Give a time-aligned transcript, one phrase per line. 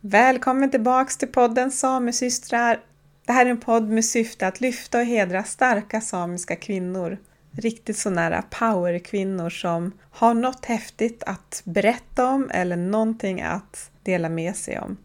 [0.00, 2.80] Välkommen tillbaks till podden Samesystrar.
[3.26, 7.18] Det här är en podd med syfte att lyfta och hedra starka samiska kvinnor.
[7.50, 14.28] Riktigt så nära powerkvinnor som har något häftigt att berätta om eller någonting att dela
[14.28, 14.96] med sig om.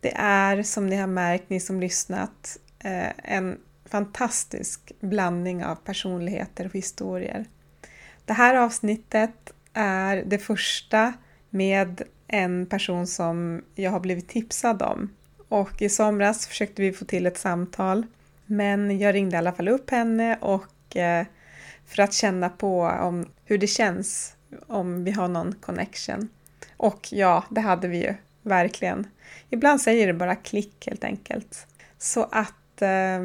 [0.00, 6.66] Det är som ni har märkt, ni som lyssnat, eh, en fantastisk blandning av personligheter
[6.66, 7.44] och historier.
[8.24, 11.12] Det här avsnittet är det första
[11.50, 12.02] med
[12.34, 15.10] en person som jag har blivit tipsad om.
[15.48, 18.06] Och i somras försökte vi få till ett samtal.
[18.46, 21.26] Men jag ringde i alla fall upp henne och eh,
[21.86, 26.28] för att känna på om hur det känns om vi har någon connection.
[26.76, 29.06] Och ja, det hade vi ju verkligen.
[29.50, 31.66] Ibland säger det bara klick helt enkelt.
[31.98, 33.20] Så att eh,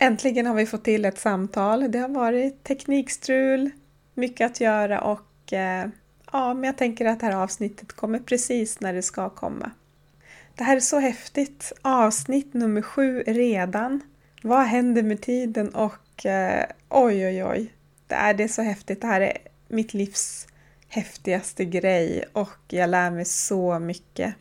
[0.00, 1.92] äntligen har vi fått till ett samtal.
[1.92, 3.70] Det har varit teknikstrul,
[4.14, 5.88] mycket att göra och eh,
[6.34, 9.70] ja, men jag tänker att det här avsnittet kommer precis när det ska komma.
[10.54, 11.72] Det här är så häftigt.
[11.82, 14.00] Avsnitt nummer sju redan.
[14.42, 17.72] Vad händer med tiden och eh, oj, oj, oj.
[18.06, 19.00] Det är det så häftigt.
[19.00, 20.46] Det här är mitt livs
[20.88, 24.34] häftigaste grej och jag lär mig så mycket.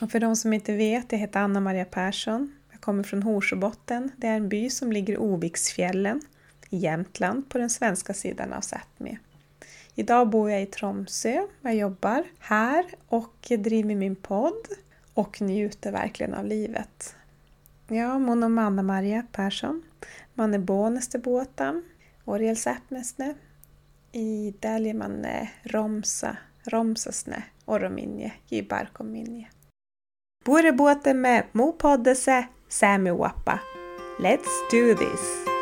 [0.00, 2.52] Och för de som inte vet, jag heter Anna-Maria Persson.
[2.72, 4.10] Jag kommer från Horsebotten.
[4.16, 6.20] Det är en by som ligger i Oviksfjällen
[6.70, 9.18] i Jämtland på den svenska sidan av Sápmi.
[9.98, 11.46] Idag bor jag i Tromsö.
[11.62, 14.68] Jag jobbar här och driver min podd
[15.14, 17.16] och njuter verkligen av livet.
[17.88, 19.82] Ja, mun on Anna-Maria Persson.
[20.34, 21.84] Man är boneste båtam,
[22.24, 23.34] Oriel Säpmesne.
[24.12, 29.48] I Dälje man eh, är Romsa, Romsasne, Orominje, Jibarkominje.
[30.44, 33.60] Bore båten med mu poddese, Sami Wappa.
[34.20, 35.57] Let's do this!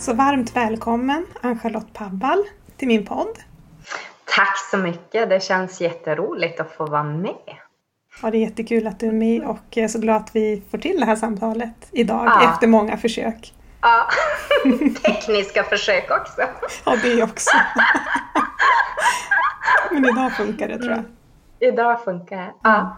[0.00, 2.44] Så varmt välkommen Ann-Charlotte Pabbal
[2.76, 3.38] till min podd.
[4.36, 5.28] Tack så mycket.
[5.28, 7.56] Det känns jätteroligt att få vara med.
[8.22, 10.62] Ja, det är jättekul att du är med och jag är så glad att vi
[10.70, 12.52] får till det här samtalet idag ja.
[12.52, 13.54] efter många försök.
[13.80, 14.06] Ja,
[15.02, 16.42] tekniska försök också.
[16.84, 17.50] Ja, det också.
[19.90, 20.98] Men idag funkar det tror jag.
[20.98, 21.10] Mm.
[21.58, 22.96] Idag funkar det, ja.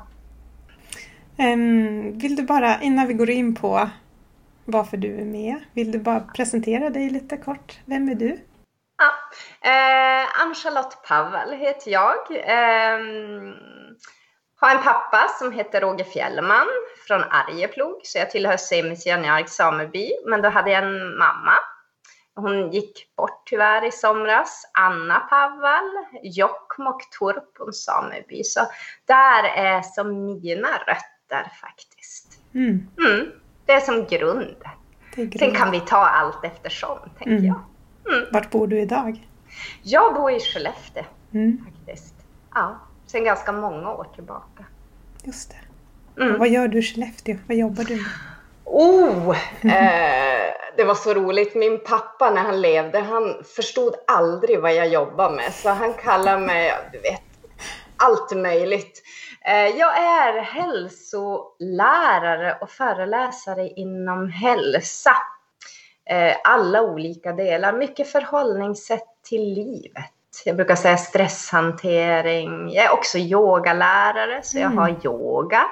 [1.38, 3.88] Um, vill du bara, innan vi går in på
[4.65, 5.61] varför du är med.
[5.73, 7.78] Vill du bara presentera dig lite kort?
[7.84, 8.39] Vem är du?
[8.99, 9.12] Ja,
[9.71, 12.31] eh, Ann-Charlotte Pavel heter jag.
[12.31, 12.99] Eh,
[14.56, 16.67] har en pappa som heter Roger Fjällman
[17.06, 20.11] från Arjeplog, så jag tillhör Semisjönjark sameby.
[20.27, 21.55] Men då hade jag en mamma.
[22.34, 24.71] Hon gick bort tyvärr i somras.
[24.73, 25.91] Anna Pavel,
[26.23, 28.44] Jokkmokk Torpon sameby.
[28.44, 28.61] Så
[29.06, 32.39] där är som mina rötter faktiskt.
[32.55, 32.89] Mm.
[32.99, 33.41] Mm.
[33.67, 34.56] Det är som grund.
[35.17, 35.39] Är grund.
[35.39, 37.45] Sen kan vi ta allt eftersom, tänker mm.
[37.45, 37.61] jag.
[38.15, 38.28] Mm.
[38.33, 39.28] Vart bor du idag?
[39.83, 41.65] Jag bor i Skellefteå mm.
[41.65, 42.15] faktiskt.
[42.55, 44.65] Ja, sen ganska många år tillbaka.
[45.25, 46.23] Just det.
[46.23, 46.39] Mm.
[46.39, 47.37] Vad gör du i Skellefteå?
[47.47, 48.05] Vad jobbar du med?
[48.65, 51.55] Oh, eh, det var så roligt.
[51.55, 55.53] Min pappa när han levde, han förstod aldrig vad jag jobbade med.
[55.53, 57.23] Så han kallade mig, du vet,
[57.97, 59.03] allt möjligt.
[59.44, 65.16] Eh, jag är hälsolärare och föreläsare inom hälsa.
[66.04, 70.12] Eh, alla olika delar, mycket förhållningssätt till livet.
[70.44, 72.72] Jag brukar säga stresshantering.
[72.72, 75.00] Jag är också yogalärare, så jag har mm.
[75.04, 75.64] yoga.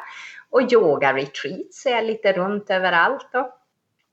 [0.51, 3.35] Och yoga-retreat, så jag är lite runt överallt.
[3.35, 3.57] Och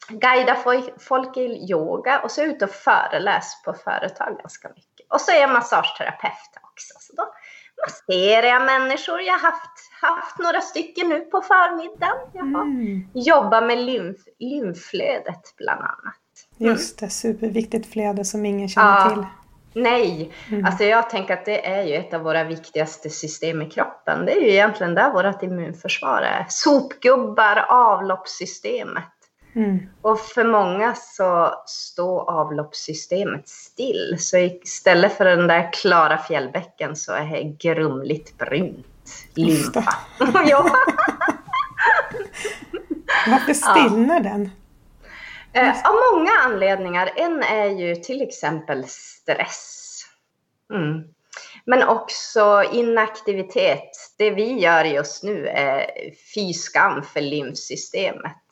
[0.09, 0.55] guida
[0.99, 5.07] folk i yoga och så ut och föreläs på företag ganska mycket.
[5.09, 6.93] Och så är jag massageterapeut också.
[6.99, 7.33] Så då
[8.07, 9.21] jag människor.
[9.21, 12.17] Jag har haft, haft några stycken nu på förmiddagen.
[12.33, 13.07] Jag har mm.
[13.13, 16.15] jobbat med lymf, lymflödet bland annat.
[16.59, 16.71] Mm.
[16.71, 19.25] Just det, superviktigt flöde som ingen känner ja, till.
[19.81, 20.65] Nej, mm.
[20.65, 24.25] alltså jag tänker att det är ju ett av våra viktigaste system i kroppen.
[24.25, 26.45] Det är ju egentligen där vårt immunförsvar är.
[26.49, 29.03] Sopgubbar, avloppssystemet.
[29.57, 29.79] Mm.
[30.01, 34.15] Och för många så står avloppssystemet still.
[34.19, 38.85] Så istället för den där klara fjällbäcken så är det grumligt brunt
[39.35, 39.83] limpa.
[40.45, 40.69] ja.
[43.27, 44.23] Varför stillnar ja.
[44.23, 44.51] den?
[45.53, 47.09] Eh, av många anledningar.
[47.15, 50.03] En är ju till exempel stress.
[50.73, 51.03] Mm.
[51.65, 53.89] Men också inaktivitet.
[54.17, 55.91] Det vi gör just nu är
[56.35, 58.46] fy skam för lymfsystemet.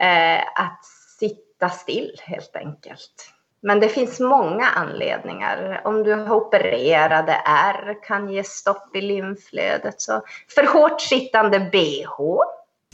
[0.00, 0.84] Eh, att
[1.18, 3.32] sitta still helt enkelt.
[3.60, 5.80] Men det finns många anledningar.
[5.84, 10.00] Om du har opererade ärr kan ge stopp i lymflödet.
[10.00, 10.22] Så
[10.54, 12.38] för hårt sittande bh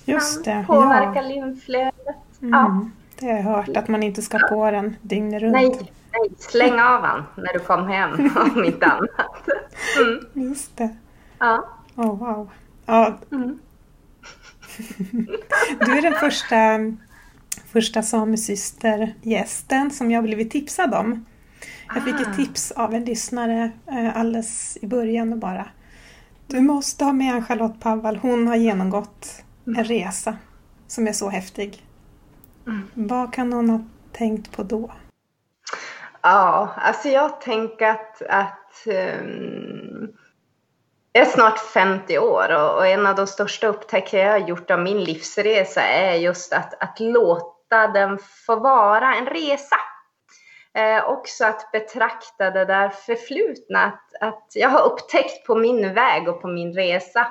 [0.05, 1.29] Just kan det, påverka ja.
[1.29, 2.17] lymflödet.
[2.43, 2.53] Mm.
[2.53, 2.89] Ja.
[3.19, 5.53] Det har jag hört, att man inte ska på den dygnet runt.
[5.53, 9.49] Nej, nej, släng av han när du kom hem om inte annat.
[10.00, 10.49] Mm.
[10.49, 10.97] Just det.
[11.39, 11.69] Ja.
[11.97, 12.50] Oh, wow.
[12.87, 13.59] Ja, Mm.
[15.81, 16.79] Du är den första,
[17.73, 21.25] första samesystergästen som jag blivit tipsad om.
[21.94, 22.31] Jag fick Ah.
[22.31, 25.67] ett tips av en lyssnare eh, alldeles i början och bara
[26.47, 28.17] Du måste ha med en Charlotte Pavval.
[28.17, 30.37] Hon har genomgått en resa
[30.87, 31.82] som är så häftig.
[32.67, 32.88] Mm.
[32.94, 33.81] Vad kan hon ha
[34.12, 34.93] tänkt på då?
[36.23, 40.09] Ja, alltså jag tänker att, att ehm,
[41.16, 44.81] jag är snart 50 år och, en av de största upptäckter jag har gjort av
[44.81, 49.76] min livsresa är just att, att låta den få vara en resa.
[50.75, 53.84] Eh, också att betrakta det där förflutna.
[53.84, 57.26] Att, att jag har upptäckt på min väg och på min resa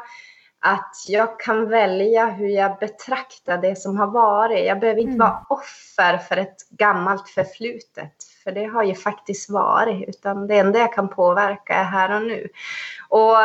[0.60, 4.66] att jag kan välja hur jag betraktar det som har varit.
[4.66, 5.20] Jag behöver inte Mm.
[5.28, 8.14] vara offer för ett gammalt förflutet.
[8.44, 10.10] För det har ju faktiskt varit.
[10.10, 12.48] Utan det enda jag kan påverka är här och nu.
[13.10, 13.36] Och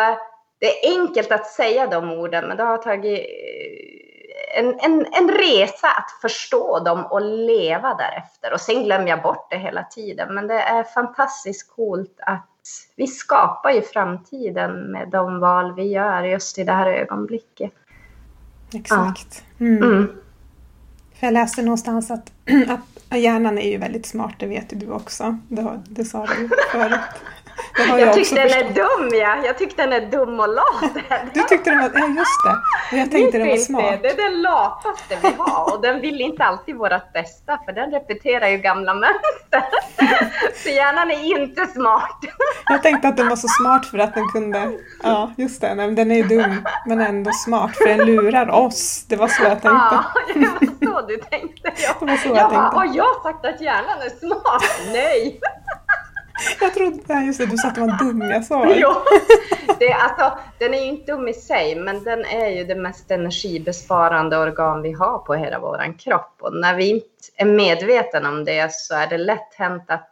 [0.58, 5.30] det är enkelt att säga de orden, men det har tagit eh, en, en, en
[5.30, 8.52] resa att förstå dem och leva därefter.
[8.52, 10.34] Och sen glömmer jag bort det hela tiden.
[10.34, 12.48] Men det är fantastiskt coolt att
[12.96, 17.72] vi skapar ju framtiden med de val vi gör just i det här ögonblicket.
[18.74, 19.44] Exakt.
[19.60, 19.82] Mm.
[19.82, 20.08] Mm.
[21.14, 22.32] För jag läste någonstans att,
[22.68, 25.38] att hjärnan är ju väldigt smart, det vet ju du också.
[25.48, 27.00] Det, har- det sa du ju förut.
[27.88, 29.36] Jag också tyckte den är dum, ja.
[29.44, 30.94] Jag tyckte den är dum och lat.
[31.34, 32.44] Du tyckte den var, ja just
[32.90, 32.96] det.
[32.96, 33.98] Jag tänkte den var smart.
[34.02, 37.90] Det är den lataste vi har och den vill inte alltid vårt bästa för den
[37.90, 39.62] repeterar ju gamla mönster.
[40.62, 42.18] Så hjärnan är inte smart.
[42.68, 44.72] Jag tänkte att den var så smart för att den kunde,
[45.02, 49.04] ja just det, nej, den är ju dum men ändå smart för den lurar oss.
[49.08, 49.68] Det var så jag tänkte.
[49.68, 51.72] Ja, det var så du tänkte.
[51.76, 52.76] Jag, Det var så jag jag bara, tänkte.
[52.78, 54.62] har jag sagt att hjärnan är smart?
[54.92, 55.40] Nej!
[56.60, 58.78] Jag trodde, ja, just det, du sa att den var dum, jag sa det.
[58.78, 58.94] Jo.
[59.78, 63.10] Det, alltså, den är ju inte dum i sig, men den är ju det mest
[63.10, 66.36] energibesparande organ vi har på hela vår kropp.
[66.40, 67.06] Och när vi inte
[67.36, 70.10] är medvetna om det så är det lätt hänt att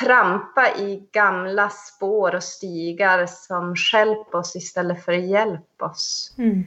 [0.00, 6.34] trampa i gamla spår och stigar som stjälper oss istället för att hjälpa oss.
[6.38, 6.64] Mm.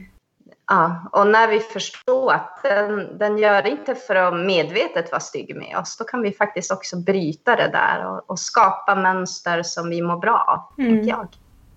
[0.66, 5.20] Ja, och när vi förstår att den, den gör det inte för att medvetet vara
[5.20, 9.62] stygg med oss, då kan vi faktiskt också bryta det där och, och skapa mönster
[9.62, 11.08] som vi mår bra av, Mm.
[11.08, 11.28] jag.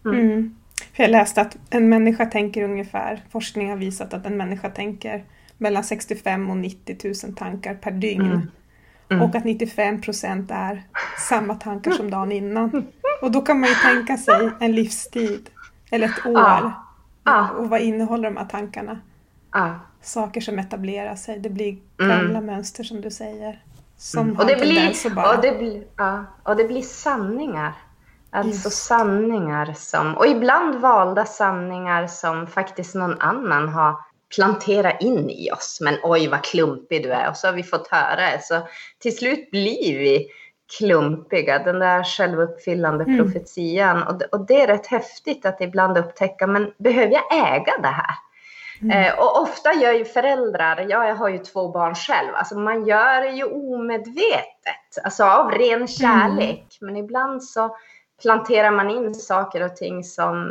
[0.05, 0.55] Mm.
[0.95, 5.23] För jag läste att en människa tänker ungefär, forskning har visat att en människa tänker
[5.57, 8.25] mellan 65 och 90 000 tankar per dygn.
[8.25, 8.47] Mm.
[9.09, 9.23] Mm.
[9.23, 10.83] Och att 95 procent är
[11.29, 12.87] samma tankar som dagen innan.
[13.21, 15.49] Och då kan man ju tänka sig en livstid,
[15.91, 16.33] eller ett år.
[16.33, 16.84] Ja.
[17.25, 17.49] Ja.
[17.49, 18.99] Och vad innehåller de här tankarna?
[19.53, 19.79] Ja.
[20.01, 21.39] Saker som etablerar sig.
[21.39, 22.17] Det blir Mm.
[22.17, 23.63] gamla mönster som du säger.
[23.97, 25.35] Som Och har det, blir, bara...
[25.35, 27.73] och, det blir, ja, och det blir sanningar.
[28.31, 28.83] Alltså Just.
[28.85, 33.95] sanningar som, och ibland valda sanningar som faktiskt någon annan har
[34.35, 35.77] planterat in i oss.
[35.81, 37.29] Men oj vad klumpig du är.
[37.29, 38.39] Och så har vi fått höra det.
[38.43, 38.67] Så
[38.99, 40.27] till slut blir vi
[40.79, 41.59] klumpiga.
[41.59, 43.17] Den där självuppfyllande Mm.
[43.17, 44.03] profetian.
[44.03, 47.87] Och, det- och det är rätt häftigt att ibland upptäcka, men behöver jag äga det
[47.87, 48.15] här?
[48.81, 49.03] Mm.
[49.05, 52.85] Eh, och ofta gör ju föräldrar, ja, jag har ju två barn själv, alltså man
[52.85, 56.77] gör det ju omedvetet, alltså av ren kärlek.
[56.81, 57.75] Men ibland så
[58.21, 60.49] planterar man in saker och ting som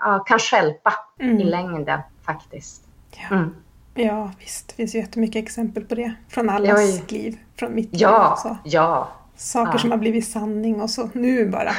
[0.00, 1.38] ja, kan stjälpa i Mm.
[1.46, 2.82] längden faktiskt.
[3.30, 3.36] Ja.
[3.36, 3.54] Mm.
[3.94, 4.68] ja, visst.
[4.68, 6.12] Det finns ju jättemycket exempel på det.
[6.28, 7.04] Från allas Oj.
[7.08, 7.38] liv.
[7.58, 8.56] Från mitt liv Ja, också.
[8.64, 9.08] ja.
[9.42, 9.78] Saker Ja.
[9.78, 11.72] som har blivit sanning och så nu bara.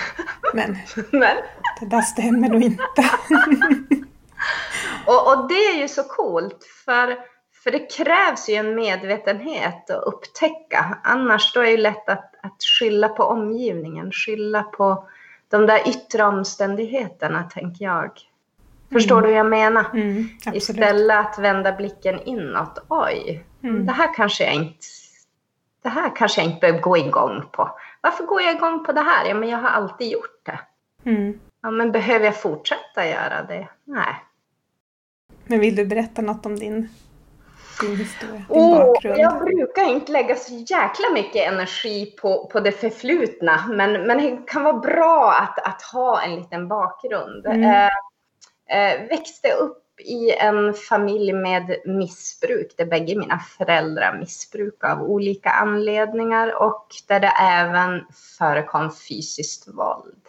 [0.54, 0.78] Men
[1.12, 1.38] Men,
[1.80, 3.10] det där stämmer nog inte.
[5.06, 7.18] och, och det är ju så coolt, för,
[7.64, 10.98] för det krävs ju en medvetenhet att upptäcka.
[11.04, 15.08] Annars då är det lätt att, att skylla på omgivningen, skylla på
[15.50, 18.12] de där yttre omständigheterna, tänker jag.
[18.92, 19.24] Förstår Mm.
[19.24, 19.86] du hur jag menar?
[19.94, 20.30] Mm.
[20.54, 22.80] Istället att vända blicken inåt.
[22.88, 23.86] Oj, Mm.
[23.86, 24.78] det här kanske jag inte
[25.82, 27.80] det här kanske jag inte behöver gå igång på.
[28.02, 29.26] Varför går jag igång på det här?
[29.26, 30.60] Ja, men jag har alltid gjort det.
[31.10, 31.40] Mm.
[31.62, 33.68] Ja, men behöver jag fortsätta göra det?
[33.84, 34.16] Nej.
[35.46, 36.90] Men vill du berätta något om din,
[37.82, 39.20] din historia, din Åh, bakgrund?
[39.20, 44.48] jag brukar inte lägga så jäkla mycket energi på, på det förflutna, men, men det
[44.48, 47.46] kan vara bra att, att ha en liten bakgrund.
[47.46, 47.64] Mm.
[47.64, 47.90] Eh,
[48.78, 55.50] eh, växte upp i en familj med missbruk, där bägge mina föräldrar missbruk av olika
[55.50, 58.06] anledningar och där det även
[58.38, 60.22] förekom fysiskt våld.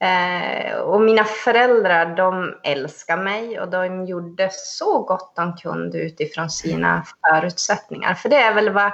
[0.00, 6.50] Eh, och mina föräldrar, de älskar mig och de gjorde så gott de kunde utifrån
[6.50, 8.14] sina förutsättningar.
[8.14, 8.92] För det är väl vad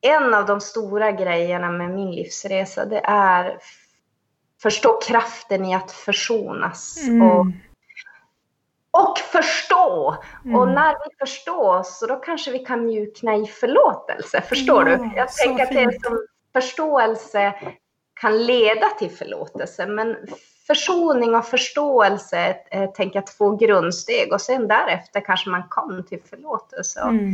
[0.00, 3.58] en av de stora grejerna med min livsresa, det är
[4.62, 6.98] förstå kraften i att försonas.
[7.02, 7.22] Mm.
[7.22, 7.46] Och,
[8.96, 10.16] och förstå.
[10.44, 10.56] Mm.
[10.56, 14.40] Och när vi förstår så då kanske vi kan mjukna i förlåtelse.
[14.40, 15.10] Förstår ja, du?
[15.16, 17.54] Jag tänker att det är som förståelse
[18.20, 19.86] kan leda till förlåtelse.
[19.86, 20.16] Men
[20.66, 26.22] försoning och förståelse är, tänker jag, två grundsteg och sen därefter kanske man kommer till
[26.22, 27.00] förlåtelse.
[27.00, 27.30] Mm.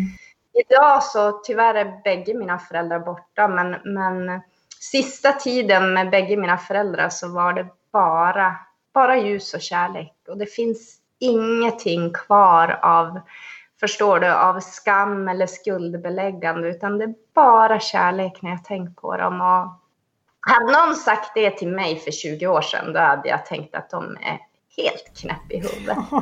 [0.54, 4.40] Idag så tyvärr är bägge mina föräldrar borta, men, men
[4.81, 8.57] sista tiden med bägge mina föräldrar så var det bara,
[8.95, 10.14] bara ljus och kärlek.
[10.28, 13.21] Och det finns ingenting kvar av,
[13.81, 19.17] förstår du, av skam eller skuldbeläggande, utan det är bara kärlek när jag tänker på
[19.17, 19.41] dem.
[19.41, 19.83] Och
[20.41, 23.91] hade någon sagt det till mig för 20 år sedan, då hade jag tänkt att
[23.91, 24.38] de är
[24.76, 25.99] helt knäpp i huvudet.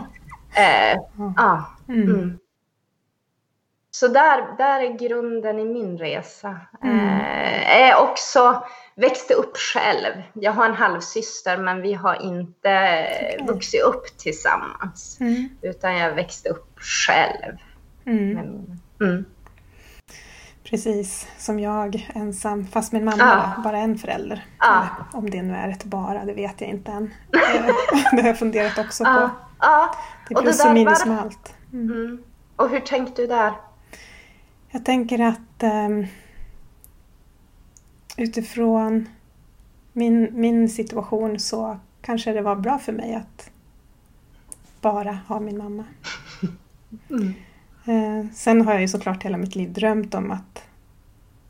[0.57, 1.01] eh,
[1.37, 2.39] ah, mm.
[3.91, 6.61] Så där, där är grunden i min resa.
[6.83, 7.21] Mm.
[7.21, 8.65] Eh, jag också
[9.01, 10.23] växte upp själv.
[10.33, 13.47] Jag har en halvsyster men vi har inte okay.
[13.47, 15.17] vuxit upp tillsammans.
[15.21, 15.49] Mm.
[15.63, 17.57] Utan jag växte upp själv.
[18.07, 18.39] Mm.
[19.01, 19.25] Mm.
[20.65, 23.63] Precis som jag, ensam, fast min mamma ah.
[23.63, 24.45] bara en förälder.
[24.59, 24.85] Ah.
[25.13, 27.15] Om det nu är ett bara, det vet jag inte än.
[28.13, 29.11] det har jag funderat också på.
[29.11, 29.31] Ah.
[29.59, 29.95] Ah.
[30.29, 31.55] Det är plus och, och minus med allt.
[31.73, 31.91] Mm.
[31.91, 32.23] mm.
[32.57, 33.53] Och hur tänkte du där?
[34.71, 36.07] Jag tänker att um,
[38.21, 39.09] utifrån
[39.93, 43.51] min, min situation så kanske det var bra för mig att
[44.81, 45.85] bara ha min mamma.
[47.11, 47.35] Mm.
[47.85, 50.65] Eh, sen har jag ju såklart hela mitt liv drömt om att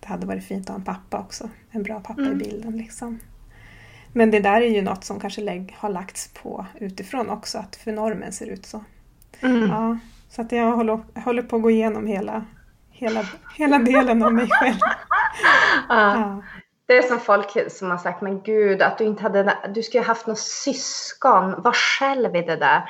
[0.01, 1.49] det hade varit fint att ha en pappa också.
[1.71, 2.33] En bra pappa mm.
[2.33, 2.77] i bilden.
[2.77, 3.19] Liksom.
[4.13, 7.77] Men det där är ju något som kanske lägg, har lagts på utifrån också, att
[7.77, 8.85] för normen ser ut så.
[9.41, 9.69] Mm.
[9.71, 9.99] Ja,
[10.29, 12.45] så att jag håller, håller på att gå igenom hela,
[13.01, 13.25] hela,
[13.57, 14.77] hela delen av mig själv.
[15.89, 16.43] ja.
[16.87, 20.05] Det är som folk som har sagt, men gud, att du inte hade, du skulle
[20.05, 22.83] haft något syskon, var själv i det där.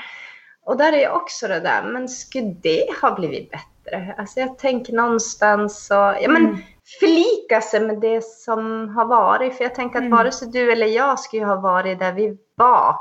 [0.65, 4.15] Och där är också det där, men skulle det ha blivit bättre?
[4.19, 6.59] Alltså jag tänker någonstans så, ja men mm.
[7.01, 9.57] förlika sig med det som har varit.
[9.57, 10.19] För jag tänker att mm.
[10.19, 12.97] vare sig du eller jag skulle ha varit där vi var.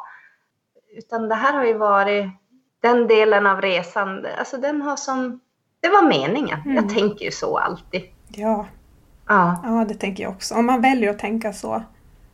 [0.98, 2.26] Utan det här har ju varit
[2.82, 5.40] den delen av resan, alltså den har som,
[5.82, 6.62] det var meningen.
[6.62, 6.76] Mm.
[6.76, 8.02] Jag tänker ju så alltid.
[8.28, 8.66] Ja.
[9.28, 10.56] ja, ja det tänker jag också.
[10.56, 11.84] Om man väljer att tänka så,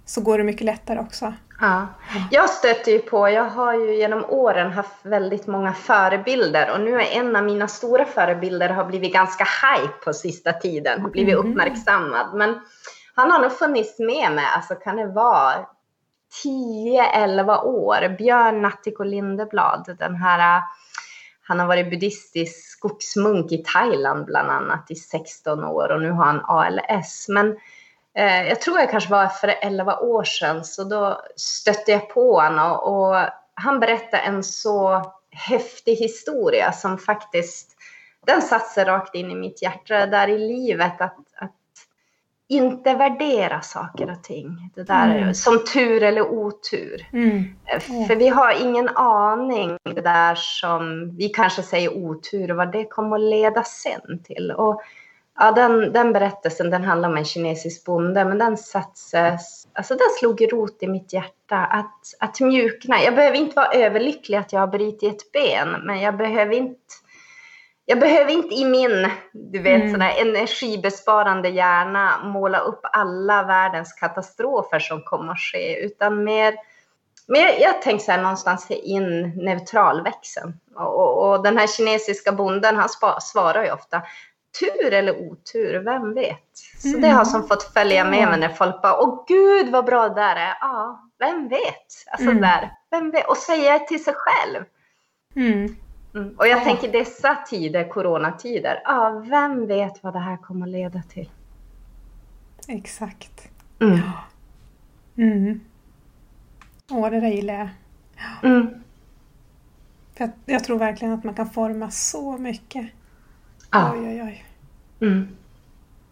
[0.05, 1.33] så går det mycket lättare också.
[1.61, 1.87] Ja.
[2.31, 7.01] Jag stöter ju på, jag har ju genom åren haft väldigt många förebilder och nu
[7.01, 11.33] är en av mina stora förebilder har blivit ganska hype på sista tiden, har blivit
[11.33, 11.47] mm.
[11.47, 12.33] uppmärksammad.
[12.33, 12.59] Men
[13.15, 15.65] han har nog funnits med mig, alltså kan det vara
[16.45, 18.15] 10-11 år.
[18.17, 20.61] Björn Nattiko Lindeblad, den här,
[21.47, 26.25] han har varit buddhistisk skogsmunk i Thailand bland annat i 16 år och nu har
[26.25, 27.25] han ALS.
[27.29, 27.55] Men
[28.17, 32.39] Eh, jag tror jag kanske var för 11 år sedan, så då stötte jag på
[32.39, 35.01] honom och, och han berättade en så
[35.31, 37.77] häftig historia som faktiskt,
[38.25, 41.55] den satte sig rakt in i mitt hjärta där i livet att, att
[42.47, 44.71] inte värdera saker och ting.
[44.75, 45.33] Det där mm.
[45.33, 47.07] som tur eller otur.
[47.13, 47.43] Mm.
[47.89, 48.07] Mm.
[48.07, 53.15] För vi har ingen aning det där som vi kanske säger otur, vad det kommer
[53.15, 54.51] att leda sen till.
[54.51, 54.81] Och
[55.39, 59.39] Ja, den, den berättelsen den handlar om en kinesisk bonde, men den satte,
[59.73, 61.57] alltså den slog rot i mitt hjärta.
[61.57, 63.01] Att, att mjukna.
[63.03, 66.79] Jag behöver inte vara överlycklig att jag har brutit ett ben, men jag behöver inte
[67.85, 69.91] jag behöver inte i min du vet, mm.
[69.91, 76.55] sådär energibesparande hjärna måla upp alla världens katastrofer som kommer att ske, utan mer
[77.27, 80.53] men jag, jag tänker så här någonstans in neutralväxeln.
[80.75, 84.01] Och, och, och, den här kinesiska bonden, han spa, svarar ju ofta,
[84.59, 86.57] tur eller otur, vem vet?
[86.81, 87.01] Så mm.
[87.01, 90.15] det har som fått följa med mig när folk bara, åh gud vad bra det
[90.15, 90.57] där är.
[90.61, 91.85] Ja, vem vet?
[92.11, 92.41] Alltså mm.
[92.41, 93.27] där, vem vet?
[93.27, 94.63] Och säga till sig själv.
[95.35, 95.75] Mm.
[96.15, 96.35] Mm.
[96.37, 96.63] Och jag ja.
[96.63, 101.29] tänker dessa tider, coronatider, ja, vem vet vad det här kommer leda till?
[102.67, 103.49] Exakt.
[103.79, 103.99] Mm.
[105.15, 105.59] Mm.
[106.91, 107.69] Åh, det där gillar jag.
[108.51, 108.67] Mm.
[110.17, 110.29] jag.
[110.45, 112.89] Jag tror verkligen att man kan forma så mycket.
[113.71, 113.93] Ja.
[113.93, 114.45] Oj, oj, oj.
[115.07, 115.27] Mm.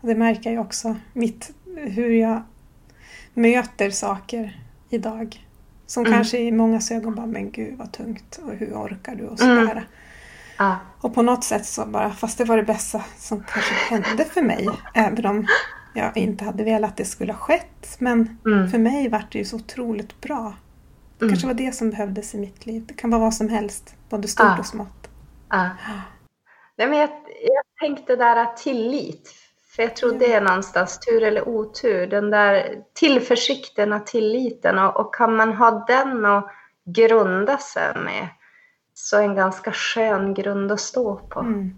[0.01, 0.95] Det märker jag också.
[1.13, 2.41] Mitt, hur jag
[3.33, 5.42] möter saker idag.
[5.93, 6.13] Som Mm.
[6.17, 9.71] kanske i mångas ögon bara, men gud vad tungt och hur orkar du och sådär.
[9.71, 9.83] Mm.
[10.57, 10.77] Ja.
[11.01, 14.41] Och på något sätt så bara, fast det var det bästa som kanske hände för
[14.41, 14.69] mig.
[14.93, 15.47] Även om
[15.93, 17.95] jag inte hade velat att det skulle ha skett.
[17.99, 18.69] Men Mm.
[18.69, 20.53] för mig var det ju så otroligt bra.
[21.17, 21.33] Det Mm.
[21.33, 22.85] kanske var det som behövdes i mitt liv.
[22.87, 24.59] Det kan vara vad som helst, både stort Ja.
[24.59, 25.09] och smått.
[25.49, 25.69] Ja.
[26.77, 27.09] Nej, men jag,
[27.43, 29.33] jag tänkte där att tillit.
[29.75, 32.07] För jag tror det är någonstans tur eller otur.
[32.07, 34.79] Den där tillförsikten och tilliten.
[34.79, 36.51] Och, och kan man ha den att
[36.85, 38.27] grunda sig med
[38.93, 41.39] så en ganska skön grund att stå på.
[41.39, 41.75] Mm.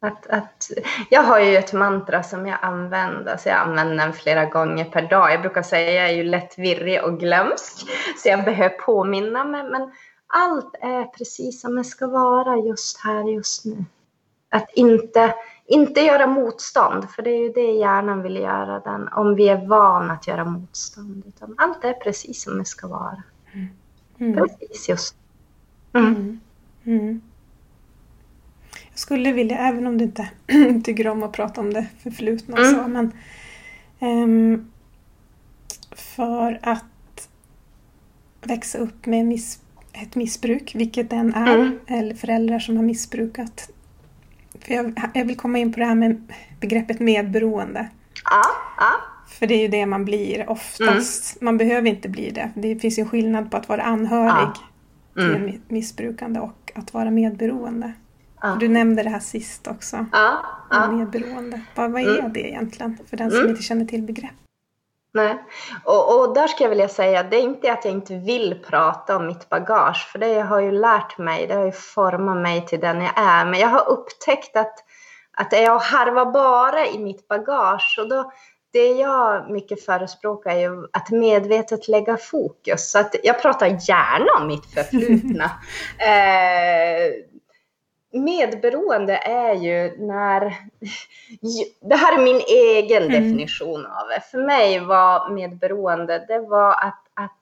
[0.00, 0.70] Att, att,
[1.10, 5.02] jag har ju ett mantra som jag använder, så jag använder den flera gånger per
[5.02, 5.32] dag.
[5.32, 7.88] Jag brukar säga att jag är ju lätt virrig och glömsk,
[8.22, 9.64] så jag behöver påminna mig.
[9.64, 9.92] Men
[10.26, 13.84] allt är precis som det ska vara just här, just nu.
[14.50, 15.34] Att inte,
[15.68, 19.66] inte göra motstånd, för det är ju det hjärnan vill göra, den, om vi är
[19.66, 21.22] vana att göra motstånd.
[21.26, 23.22] Utan allt är precis som det ska vara.
[24.18, 24.34] Mm.
[24.36, 25.14] Precis just
[25.92, 26.14] mm.
[26.14, 26.40] Mm.
[26.84, 27.20] Mm.
[28.90, 30.28] Jag skulle vilja, även om du inte
[30.84, 32.74] tycker om att prata om det förflutna och Mm.
[32.74, 33.12] så, men
[33.98, 34.70] ehm,
[35.96, 37.28] för att
[38.42, 39.60] växa upp med miss,
[39.92, 41.78] ett missbruk, vilket den är, Mm.
[41.86, 43.70] eller föräldrar som har missbrukat.
[44.66, 47.88] För jag, jag vill komma in på det här med begreppet medberoende.
[48.24, 48.42] Ja,
[48.78, 48.90] ja.
[49.28, 51.40] För det är ju det man blir oftast.
[51.40, 52.50] Man behöver inte bli det.
[52.54, 54.62] Det finns ju en skillnad på att vara anhörig till
[55.24, 55.34] Mm.
[55.34, 57.92] en mi- missbrukande och att vara medberoende.
[58.42, 58.56] ja.
[58.60, 60.06] Du nämnde det här sist också.
[60.12, 60.92] ja, ja.
[60.92, 61.60] Medberoende.
[61.74, 62.32] Vad, vad är Mm.
[62.32, 62.98] det egentligen?
[63.10, 63.50] För den som Mm.
[63.50, 64.30] inte känner till begrepp.
[65.14, 65.44] Nej.
[65.84, 69.16] Och, och där ska jag vilja säga, det är inte att jag inte vill prata
[69.16, 72.80] om mitt bagage, för det har ju lärt mig, det har ju format mig till
[72.80, 73.44] den jag är.
[73.44, 74.74] Men jag har upptäckt att,
[75.36, 78.32] att jag harvar bara i mitt bagage och då,
[78.72, 82.90] det jag mycket förespråkar är ju att medvetet lägga fokus.
[82.90, 85.44] Så att jag pratar gärna om mitt förflutna.
[85.98, 87.35] eh,
[88.16, 90.40] medberoende är ju när...
[91.80, 93.12] Det här är min egen Mm.
[93.22, 94.20] definition av det.
[94.30, 97.32] För mig var medberoende, det var att, att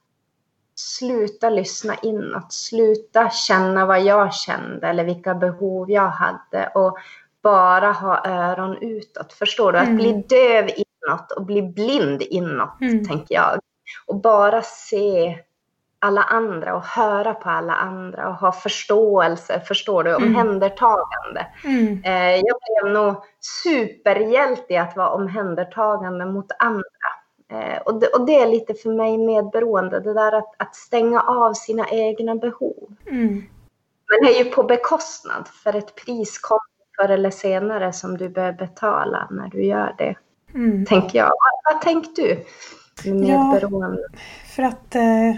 [0.74, 6.98] sluta lyssna inåt, sluta känna vad jag kände eller vilka behov jag hade och
[7.42, 9.32] bara ha öron utåt.
[9.32, 9.78] Förstår du?
[9.78, 9.96] Att Mm.
[9.96, 13.04] bli döv inåt och bli blind inåt, Mm.
[13.08, 13.58] tänker jag.
[14.06, 15.38] Och bara se
[16.04, 20.22] alla andra och höra på alla andra och ha förståelse, förstår du, Mm.
[20.28, 21.46] omhändertagande.
[21.64, 22.02] Mm.
[22.04, 26.82] Eh, jag blev nog superhjälte i att vara omhändertagande mot andra.
[27.52, 31.20] Eh, och, det, och det är lite för mig medberoende, det där att, att stänga
[31.20, 32.88] av sina egna behov.
[33.10, 33.44] Mm.
[34.08, 36.60] Men det är ju på bekostnad, för ett pris kommer
[36.96, 40.14] förr eller senare som du behöver betala när du gör det,
[40.54, 40.86] Mm.
[40.86, 41.26] tänker jag.
[41.26, 42.44] Vad, vad tänker du
[43.12, 43.44] med Ja.
[43.52, 44.02] medberoende?
[44.56, 45.34] För att eh,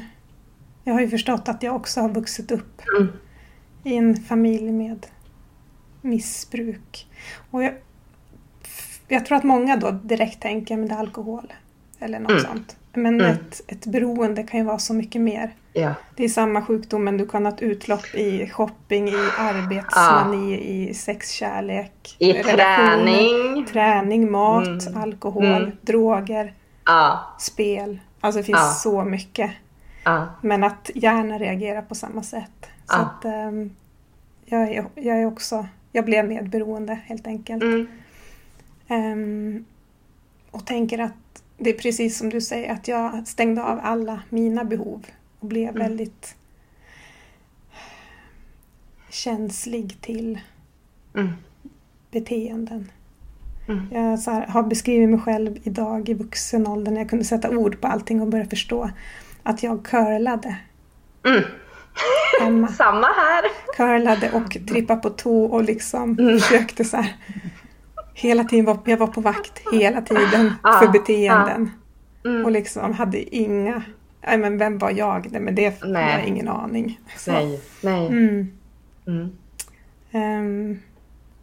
[0.86, 3.12] jag har ju förstått att jag också har vuxit upp Mm.
[3.84, 5.06] i en familj med
[6.02, 7.06] missbruk.
[7.50, 7.72] Och jag,
[9.08, 11.52] jag tror att många då direkt tänker med alkohol
[11.98, 12.42] eller något Mm.
[12.42, 12.76] sånt.
[12.94, 13.32] Men Mm.
[13.32, 15.54] ett, ett beroende kan ju vara så mycket mer.
[15.72, 15.94] Ja.
[16.16, 20.94] Det är samma sjukdom men du kan ha ett utlopp i shopping, i arbetsmani, i
[20.94, 23.64] sexkärlek, I träning.
[23.72, 25.02] träning, mat, Mm.
[25.02, 25.70] alkohol, Mm.
[25.80, 27.98] droger, Ja, spel.
[28.20, 28.70] Alltså det finns Ja.
[28.72, 29.50] så mycket.
[30.06, 32.50] Ja, Men att hjärnan reagerar på samma sätt.
[32.60, 32.96] Så Ja.
[32.98, 33.70] att ehm,
[34.44, 37.62] jag, är, jag är också, jag blev medberoende helt enkelt.
[37.62, 37.86] mm.
[38.88, 39.64] Ehm,
[40.50, 44.64] och tänker att det är precis som du säger att jag stängde av alla mina
[44.64, 45.06] behov
[45.40, 45.82] och blev Mm.
[45.82, 46.36] väldigt
[49.10, 50.40] känslig till
[51.14, 51.32] Mm.
[52.10, 52.90] beteenden.
[53.68, 53.86] Mm.
[53.92, 57.80] Jag här, har beskrivit mig själv idag i vuxen ålder när jag kunde sätta ord
[57.80, 58.90] på allting och börja förstå
[59.46, 60.56] att jag curlade
[61.26, 61.42] Mm.
[62.40, 62.68] hemma.
[62.72, 63.44] Samma här.
[63.76, 66.38] curlade och trippade på tå och liksom Mm.
[66.40, 67.16] försökte så här.
[68.14, 71.70] Hela tiden var, jag var på vakt hela tiden Ja, för beteenden.
[72.24, 72.44] Mm.
[72.44, 73.82] Och liksom hade inga,
[74.26, 75.28] nej men vem var jag?
[75.32, 76.18] Nej men det har Nej.
[76.18, 77.00] jag ingen aning.
[77.16, 77.32] Så.
[77.32, 78.06] Nej, nej.
[78.06, 79.30] Mm.
[80.12, 80.78] Ehm,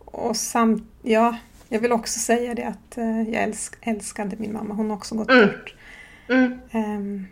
[0.06, 1.36] och samt, ja,
[1.70, 4.74] jag vill också säga det att eh, jag älsk, älskade min mamma.
[4.74, 5.48] Hon har också gått Mm.
[5.48, 5.74] bort.
[6.74, 7.28] Mm.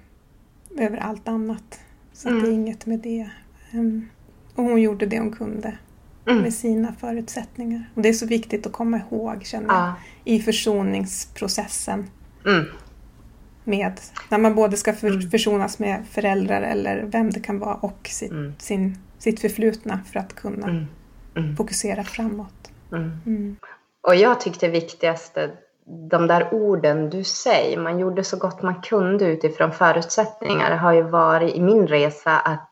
[0.78, 1.80] Över allt annat.
[2.14, 2.44] Så Mm.
[2.44, 3.30] det är inget med det.
[3.72, 4.10] Ehm,
[4.56, 5.78] och hon gjorde det hon kunde.
[6.28, 6.42] Mm.
[6.44, 7.90] med sina förutsättningar.
[7.96, 9.94] Och det är så viktigt att komma ihåg, känner jag, Ja.
[10.26, 12.10] i försoningsprocessen.
[12.46, 12.66] Mm.
[13.64, 15.30] Med, när man både ska för, Mm.
[15.32, 18.54] försonas med föräldrar eller vem det kan vara och sitt, Mm.
[18.60, 20.86] sin, sitt förflutna för att kunna Mm.
[21.36, 21.56] Mm.
[21.56, 22.72] fokusera framåt.
[22.92, 23.12] Mm.
[23.26, 23.56] Mm.
[24.02, 25.52] Och jag tyckte det viktigaste
[25.86, 30.94] de där orden du säger, man gjorde så gott man kunde utifrån förutsättningar, det har
[30.94, 32.72] ju varit i min resa att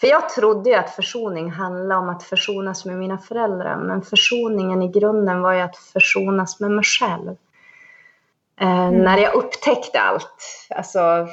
[0.00, 4.82] för jag trodde ju att försoning handlade om att försonas med mina föräldrar, men försoningen
[4.82, 7.36] i grunden var ju att försonas med mig själv.
[8.60, 9.04] Eh, mm.
[9.04, 11.28] När jag upptäckte allt, alltså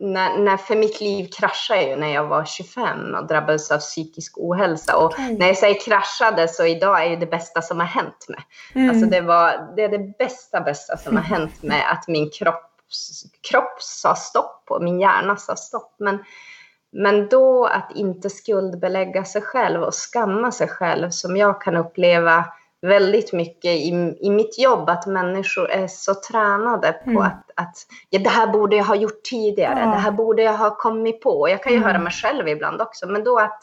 [0.00, 4.32] när, när, för mitt liv kraschade ju när jag var 25 och drabbades av psykisk
[4.36, 4.96] ohälsa.
[4.96, 5.38] Och okay.
[5.38, 8.40] när jag säger kraschade så idag är det bästa som har hänt mig.
[8.74, 8.90] Mm.
[8.90, 12.70] Alltså det, var, det är det bästa, bästa som har hänt mig att min kropp,
[13.50, 15.94] kropp sa stopp och min hjärna sa stopp.
[15.98, 16.18] Men,
[16.92, 22.44] men då att inte skuldbelägga sig själv och skamma sig själv som jag kan uppleva
[22.82, 27.22] väldigt mycket i, i mitt jobb att människor är så tränade på mm.
[27.22, 27.76] att, att
[28.10, 29.86] ja, det här borde jag ha gjort tidigare, ja.
[29.86, 31.48] det här borde jag ha kommit på.
[31.48, 31.88] Jag kan ju mm.
[31.88, 33.60] höra mig själv ibland också, men då att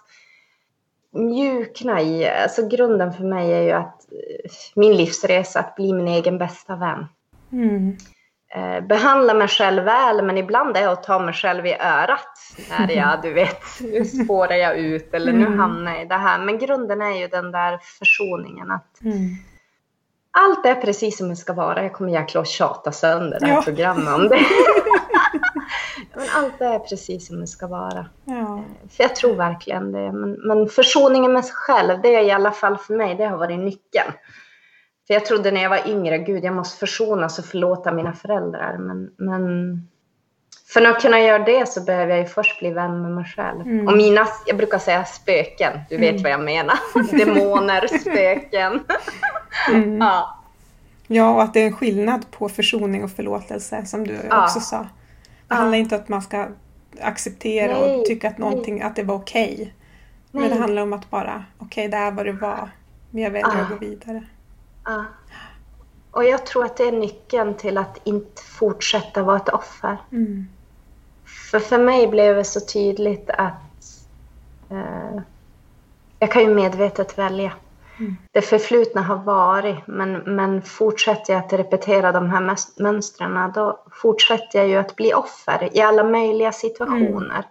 [1.12, 4.06] mjukna i, alltså grunden för mig är ju att
[4.76, 7.06] min livsresa, att bli min egen bästa vän.
[7.52, 7.98] Mm.
[8.56, 12.38] Eh, behandla mig själv väl, men ibland är det att ta mig själv i örat.
[12.70, 15.60] När jag, du vet, nu spårar jag ut eller nu mm.
[15.60, 16.40] hamnar jag i det här.
[16.40, 19.36] Men grunden är ju den där försoningen att mm.
[20.32, 21.84] allt är precis som det ska vara.
[21.84, 23.62] Jag kommer jäkla att tjata sönder det här ja.
[23.62, 24.40] programmet om det.
[26.16, 28.06] men allt är precis som det ska vara.
[28.26, 28.34] Ja.
[28.34, 30.12] Eh, för jag tror verkligen det.
[30.12, 33.38] Men, men försoningen med sig själv, det är i alla fall för mig, det har
[33.38, 34.12] varit nyckeln.
[35.08, 38.78] För jag trodde när jag var yngre, gud jag måste försonas och förlåta mina föräldrar.
[38.78, 39.88] Men, men
[40.74, 43.62] för att kunna göra det så behöver jag ju först bli vän med mig själv.
[43.62, 43.88] Mm.
[43.88, 46.24] Och mina, jag brukar säga spöken, du vet mm.
[46.24, 46.78] vad jag menar.
[47.17, 48.84] Demoner, spöken.
[49.72, 49.98] Mm.
[49.98, 50.39] ja.
[51.08, 54.43] ja, och att det är en skillnad på försoning och förlåtelse som du ja.
[54.43, 54.78] också sa.
[54.78, 54.88] Det
[55.48, 55.56] ja.
[55.56, 56.48] handlar inte om att man ska
[57.02, 57.96] acceptera Nej.
[57.96, 59.54] och tycka att, någonting, att det var okej.
[59.54, 59.67] Okay.
[60.32, 62.70] Men det handlar om att bara, okej okay, det här var det var,
[63.12, 64.24] men jag väljer att gå vidare.
[64.88, 65.06] Ja.
[66.12, 69.97] Och jag tror att det är nyckeln till att inte fortsätta vara ett offer.
[70.12, 70.47] Mm.
[71.52, 74.08] För för mig blev det så tydligt att
[74.69, 75.21] eh,
[76.19, 77.52] jag kan ju medvetet välja.
[78.00, 78.15] Mm.
[78.32, 84.60] Det förflutna har varit, men, men fortsätter jag att repetera de här mönstren, då fortsätter
[84.60, 87.45] jag ju att bli offer i alla möjliga situationer.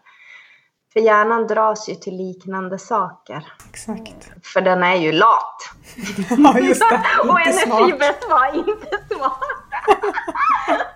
[0.97, 3.53] För hjärnan dras ju till liknande saker.
[3.71, 4.31] Exakt.
[4.43, 5.57] För den är ju lat.
[6.39, 7.03] Ja, just det.
[7.29, 9.41] och energibett var inte smart.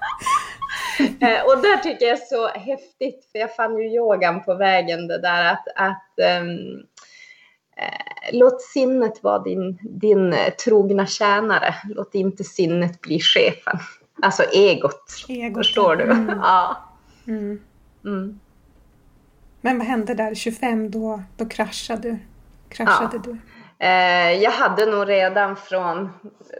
[1.21, 5.07] Eh, och där tycker jag är så häftigt, för jag fann ju yogan på vägen
[5.07, 6.83] det där att, att um,
[8.33, 11.75] låt sinnet vara din, din eh, trogna tjänare.
[11.85, 13.79] Låt inte sinnet bli chefen.
[14.23, 15.25] Alltså egot.
[15.29, 16.05] egot förstår du?
[16.05, 16.39] Mm.
[16.43, 16.77] ja.
[17.27, 17.61] Mm.
[18.05, 18.41] Mm.
[19.61, 22.18] Men vad hände där 25 då, då kraschade,
[22.68, 23.20] kraschade ja.
[23.25, 23.38] du?
[23.79, 26.11] Eh, jag hade nog redan från,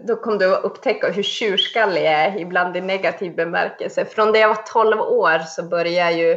[0.01, 4.05] då kom du att upptäcka hur tjurskallig jag är, ibland i negativ bemärkelse.
[4.05, 6.37] Från det jag var 12 år så började ju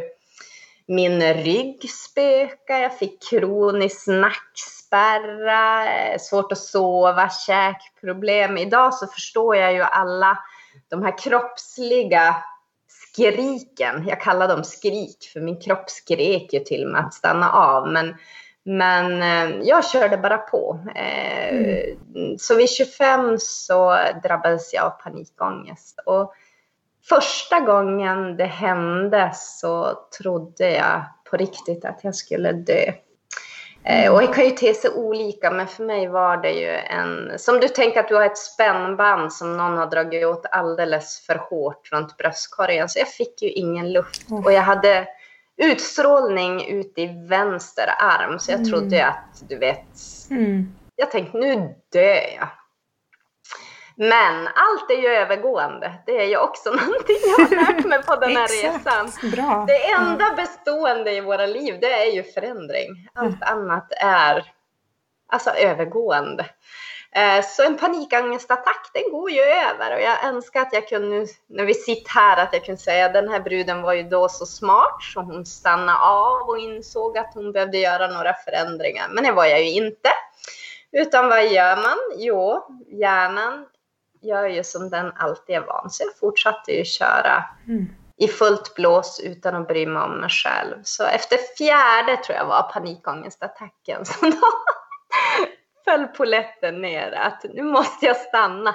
[0.86, 8.58] min rygg spöka, jag fick kronisk nackspärra, eh, svårt att sova, käkproblem.
[8.58, 10.38] Idag så förstår jag ju alla
[10.88, 12.36] de här kroppsliga
[13.14, 14.06] skriken.
[14.08, 17.88] Jag kallar dem skrik för min kropp skrek ju till mig att stanna av.
[17.88, 18.14] Men,
[18.64, 20.80] men eh, jag körde bara på.
[20.94, 22.38] Eh, mm.
[22.38, 26.00] Så vid 25 så drabbades jag av panikångest.
[26.06, 26.34] Och
[27.08, 32.92] första gången det hände så trodde jag på riktigt att jag skulle dö.
[33.86, 37.38] Eh, och det kan ju te sig olika, men för mig var det ju en...
[37.38, 41.34] Som du tänker att du har ett spännband som någon har dragit åt alldeles för
[41.34, 42.88] hårt runt bröstkorgen.
[42.88, 44.26] Så jag fick ju ingen luft.
[44.44, 45.06] Och jag hade
[45.56, 48.38] utstrålning ut i vänster arm.
[48.38, 48.70] Så jag mm.
[48.70, 49.86] trodde att, du vet...
[50.30, 50.74] Mm.
[50.96, 52.48] Jag tänkte, nu dör jag.
[53.96, 55.94] Men allt är ju övergående.
[56.06, 59.30] Det är ju också någonting jag har lärt mig på den här resan.
[59.30, 59.64] Bra.
[59.68, 63.08] Det enda bestående i våra liv, det är ju förändring.
[63.14, 63.58] Allt mm.
[63.58, 64.52] annat är
[65.28, 66.46] alltså övergående.
[67.16, 71.64] Eh, så en panikångestattack, den går ju över och jag önskar att jag kunde, när
[71.64, 74.46] vi sitter här, att jag kunde säga att den här bruden var ju då så
[74.46, 79.08] smart så hon stannade av och insåg att hon behövde göra några förändringar.
[79.10, 80.08] Men det var jag ju inte.
[80.92, 81.98] Utan vad gör man?
[82.16, 83.66] Jo, hjärnan
[84.24, 85.90] gör ju som den alltid är van.
[85.90, 87.86] Så jag fortsatte ju köra mm.
[88.16, 90.76] i fullt blås utan att bry mig om mig själv.
[90.82, 94.46] Så efter fjärde tror jag var panikångestattacken som då
[95.84, 98.74] föll poletten ner att nu måste jag stanna.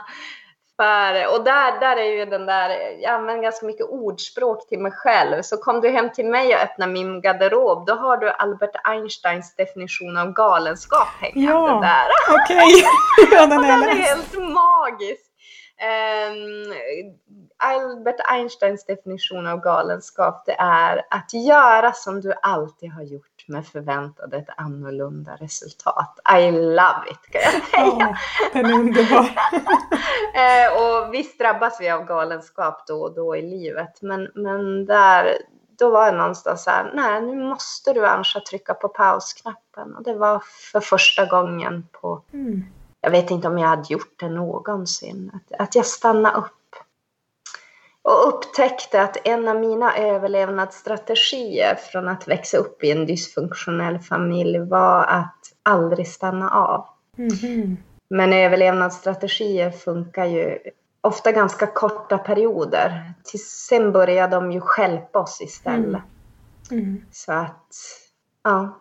[0.80, 2.70] För, och där, där är ju den där,
[3.02, 5.42] jag använder ganska mycket ordspråk till mig själv.
[5.42, 9.56] Så kom du hem till mig och öppnar min garderob, då har du Albert Einsteins
[9.56, 12.36] definition av galenskap hängande ja, där.
[12.36, 13.38] Okej, okay.
[13.38, 15.29] ja, den, är, den är helt magisk.
[15.82, 16.74] Um,
[17.58, 23.68] Albert Einsteins definition av galenskap det är att göra som du alltid har gjort med
[23.68, 26.20] förväntad ett annorlunda resultat.
[26.40, 27.96] I love it kan jag säga.
[28.00, 28.16] Ja,
[28.54, 29.30] den är underbar.
[30.36, 35.38] eh, och visst drabbas vi av galenskap då och då i livet men, men där
[35.80, 40.04] då var jag någonstans så här, nej nu måste du Ansha trycka på pausknappen och
[40.04, 42.66] det var för första gången på mm
[43.02, 46.54] jag vet inte om jag hade gjort det någonsin, att, att jag stannade upp
[48.02, 54.60] och upptäckte att en av mina överlevnadsstrategier från att växa upp i en dysfunktionell familj
[54.60, 56.86] var att aldrig stanna av.
[57.16, 57.78] Mm-hmm.
[58.10, 60.58] Men överlevnadsstrategier funkar ju
[61.02, 63.14] ofta ganska korta perioder.
[63.24, 66.02] Till sen börjar de ju skälpa oss istället.
[66.72, 66.84] Mm.
[66.84, 67.06] Mm.
[67.12, 67.76] Så att,
[68.44, 68.80] ja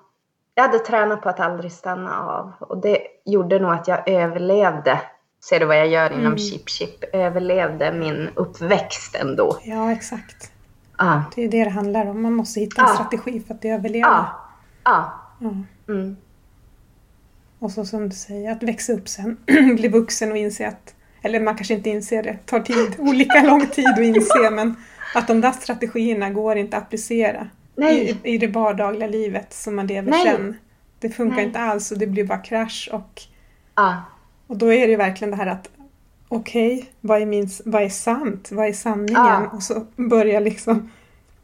[0.59, 5.01] jag hade tränat på att aldrig stanna av och det gjorde nog att jag överlevde.
[5.45, 6.39] Ser du vad jag gör inom mm.
[6.39, 7.05] Chip Chip?
[7.13, 9.59] Överlevde min uppväxt ändå.
[9.63, 10.53] Ja, exakt.
[10.97, 11.21] Ah.
[11.35, 12.23] Det är det det handlar om.
[12.23, 12.95] Man måste hitta en ah.
[12.95, 14.09] strategi för att överleva.
[14.83, 14.93] Ah.
[14.93, 15.05] Ah.
[15.41, 15.51] Ja.
[15.89, 16.17] Mm.
[17.59, 19.37] Och så som du säger, att växa upp sen,
[19.77, 23.67] bli vuxen och inse att, eller man kanske inte inser det, tar tid, olika lång
[23.67, 24.77] tid att inse, men
[25.15, 27.49] att de där strategierna går inte att applicera
[27.83, 30.25] i, i det vardagliga livet som man lever Nej.
[30.25, 30.57] sen.
[30.99, 31.45] Det funkar Nej.
[31.45, 33.23] inte alls och det blir bara krasch och,
[33.75, 33.95] ah.
[34.47, 35.69] och då är det verkligen det här att
[36.29, 38.49] okej, okay, vad, är vad är sant?
[38.53, 39.17] Vad är sanningen?
[39.17, 39.47] Ah.
[39.53, 40.91] Och så börja liksom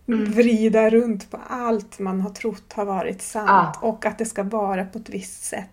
[0.09, 0.33] mm.
[0.33, 3.73] vrida runt på allt man har trott har varit sant ah.
[3.81, 5.71] och att det ska vara på ett visst sätt.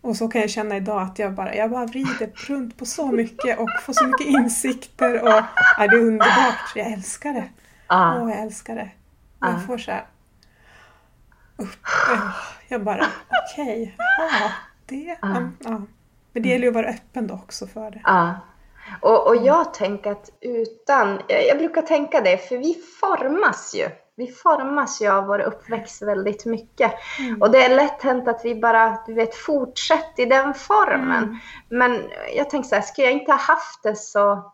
[0.00, 3.12] Och så kan jag känna idag att jag bara, jag bara vrider runt på så
[3.12, 5.46] mycket och får så mycket insikter och ja,
[5.78, 6.72] det är underbart.
[6.74, 7.48] Jag älskar det.
[8.22, 8.90] Åh, jag älskar det.
[9.40, 10.06] Jag får så här
[11.56, 11.68] upp,
[12.68, 13.06] Jag bara,
[13.52, 14.50] okej, okay, ja,
[14.86, 15.50] det, ja.
[15.58, 15.82] ja.
[16.32, 18.00] Men det gäller ju att vara öppen då också för det.
[18.04, 18.34] Ja.
[19.00, 23.88] Och, och jag tänker att utan, jag brukar tänka det, för vi formas ju.
[24.16, 26.92] Vi formas ju av vår uppväxt väldigt mycket.
[27.18, 27.42] Mm.
[27.42, 31.24] Och det är lätt hänt att vi bara, du vet, fortsätter i den formen.
[31.24, 31.38] Mm.
[31.68, 34.52] Men jag tänker så här, skulle jag inte ha haft det så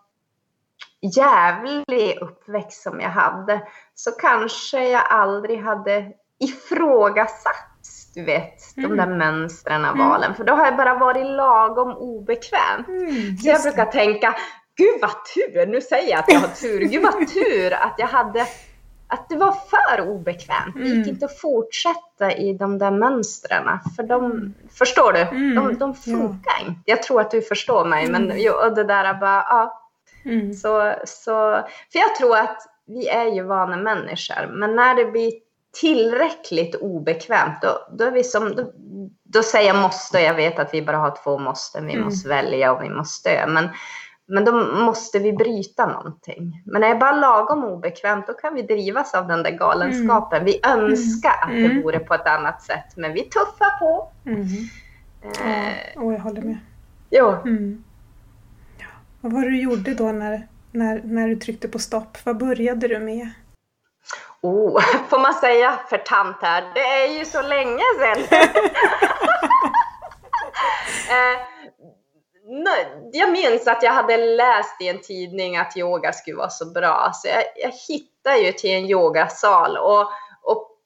[1.17, 3.63] jävlig uppväxt som jag hade
[3.95, 7.71] så kanske jag aldrig hade ifrågasatt
[8.15, 8.91] du vet, mm.
[8.91, 10.09] de där mönstren av mm.
[10.09, 10.35] valen.
[10.35, 12.85] För då har jag bara varit lagom obekväm.
[12.89, 14.35] Mm, så jag brukar tänka,
[14.77, 18.07] gud vad tur, nu säger jag att jag har tur, gud vad tur att jag
[18.07, 18.47] hade
[19.09, 20.75] att det var för obekvämt.
[20.75, 21.09] Det gick mm.
[21.09, 23.79] inte att fortsätta i de där mönstren.
[23.97, 24.55] För de, mm.
[24.79, 25.25] förstår du?
[25.25, 25.79] De, mm.
[25.79, 26.81] de funkar inte.
[26.85, 28.11] Jag tror att du förstår mig.
[28.11, 29.81] Men och det där bara, ja,
[30.27, 30.53] Mm.
[30.53, 35.33] Så, så, för jag tror att vi är ju vana människor, men när det blir
[35.81, 38.73] tillräckligt obekvämt, då, då, är vi som, då,
[39.23, 42.05] då säger jag måste, jag vet att vi bara har två måsten, vi mm.
[42.05, 43.69] måste välja och vi måste dö, men,
[44.27, 44.53] men då
[44.85, 46.63] måste vi bryta någonting.
[46.67, 50.43] Men när det är bara lagom obekvämt, då kan vi drivas av den där galenskapen.
[50.43, 50.45] Mm.
[50.45, 51.83] Vi önskar att det mm.
[51.83, 54.13] vore på ett annat sätt, men vi tuffar på.
[54.27, 54.47] Mm.
[55.23, 56.59] Eh, oh, jag håller med.
[57.11, 57.29] Jo.
[57.31, 57.85] Mm.
[59.21, 62.19] Vad var det du gjorde då när, när, när du tryckte på stopp?
[62.25, 63.31] Vad började du med?
[64.41, 66.65] Oh, får man säga för tant här?
[66.75, 68.25] Det är ju så länge sedan.
[71.11, 71.41] eh,
[73.13, 77.11] jag minns att jag hade läst i en tidning att yoga skulle vara så bra,
[77.15, 80.11] så jag, jag hittade ju till en yogasal och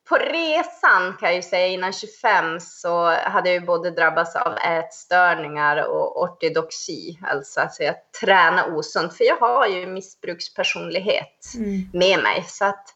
[0.09, 4.55] på resan kan jag ju säga innan 25 så hade jag ju både drabbats av
[4.57, 11.88] ätstörningar och ortodoxi, alltså att jag tränar osunt, för jag har ju missbrukspersonlighet mm.
[11.92, 12.44] med mig.
[12.47, 12.94] Så att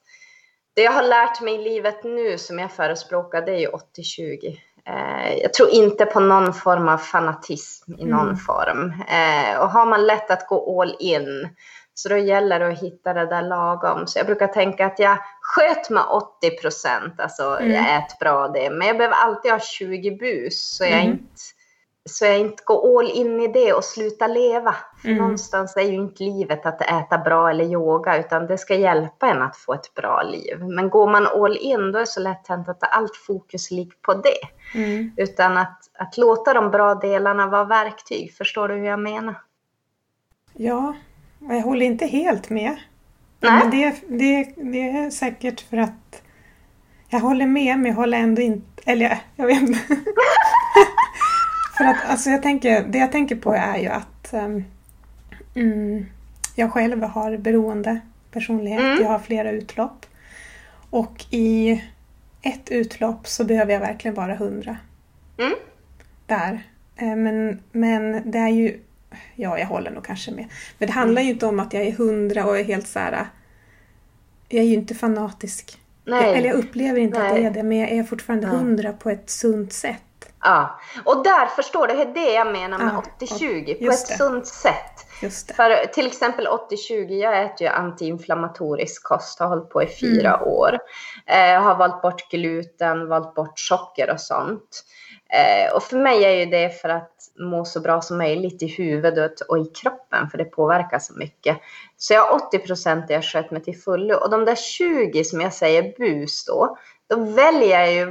[0.75, 4.59] det jag har lärt mig i livet nu som jag förespråkar, det är ju 80-20.
[4.87, 8.37] Eh, jag tror inte på någon form av fanatism i någon mm.
[8.37, 8.93] form.
[9.09, 11.49] Eh, och har man lätt att gå all in
[12.03, 14.07] så då gäller det att hitta det där lagom.
[14.07, 17.73] Så jag brukar tänka att jag sköt med 80 procent, alltså mm.
[17.73, 21.13] jag äter bra det, men jag behöver alltid ha 20 bus så jag mm.
[21.13, 21.41] inte
[22.05, 24.75] så jag inte går all in i det och slutar leva.
[25.03, 25.23] För mm.
[25.23, 29.43] någonstans är ju inte livet att äta bra eller yoga, utan det ska hjälpa en
[29.43, 30.65] att få ett bra liv.
[30.65, 33.97] Men går man all in, då är det så lätt hänt att allt fokus ligger
[34.03, 34.79] på det.
[34.79, 35.13] Mm.
[35.17, 38.35] Utan att, att låta de bra delarna vara verktyg.
[38.35, 39.35] Förstår du hur jag menar?
[40.55, 40.95] Ja,
[41.49, 42.77] jag håller inte helt med.
[43.41, 43.53] Nej.
[43.53, 46.23] Men det, det, det är säkert för att
[47.09, 49.79] jag håller med men jag håller ändå inte, eller jag vet inte.
[51.77, 54.35] för att alltså jag tänker, det jag tänker på är ju att
[55.55, 56.07] um,
[56.55, 58.01] jag själv har beroende
[58.31, 58.81] personlighet.
[58.81, 59.03] Mm.
[59.03, 60.07] Jag har flera utlopp.
[60.91, 61.83] Och i
[62.43, 64.77] ett utlopp så behöver jag verkligen vara hundra.
[65.39, 65.55] Mm.
[66.27, 66.63] Där.
[66.97, 68.79] Eh, men, men det är ju
[69.37, 70.49] ja, jag håller nog kanske med.
[70.79, 73.27] Men det handlar ju inte om att jag är hundra och är helt så här.
[74.49, 75.79] Jag är ju inte fanatisk.
[76.05, 76.25] Nej.
[76.27, 77.45] Jag, eller jag upplever inte att jag Nej.
[77.45, 78.53] är det, men jag är fortfarande Ja.
[78.53, 80.03] hundra på ett sunt sätt.
[80.45, 84.09] Ja, och där förstår du, det är det jag menar med Ja, 80-20 på ett
[84.09, 84.17] det.
[84.17, 85.07] sunt sätt.
[85.57, 90.49] För till exempel 80-20, jag äter ju antiinflammatorisk kost, har hållit på i fyra Mm.
[90.49, 90.79] år.
[91.27, 94.85] Eh, har valt bort gluten, valt bort socker och sånt.
[95.33, 98.67] Eh, och för mig är ju det för att må så bra som möjligt i
[98.67, 101.59] huvudet och i kroppen, för det påverkar så mycket.
[101.97, 104.15] Så jag har 80 procent där jag sköt mig till fullo.
[104.15, 106.77] Och de där 20 som jag säger bus då,
[107.09, 108.07] då väljer jag ju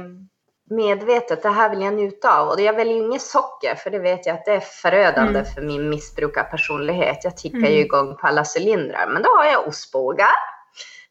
[0.70, 2.48] medvetet, det här vill jag njuta av.
[2.48, 5.44] Och jag väljer ju inget socker, för det vet jag att det är förödande Mm.
[5.54, 7.24] för min missbrukarpersonlighet.
[7.24, 7.72] Jag tickar Mm.
[7.72, 9.06] ju igång på alla cylindrar.
[9.06, 10.32] Men då har jag ostbågar.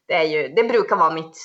[0.06, 1.36] Det, är ju, det brukar vara mitt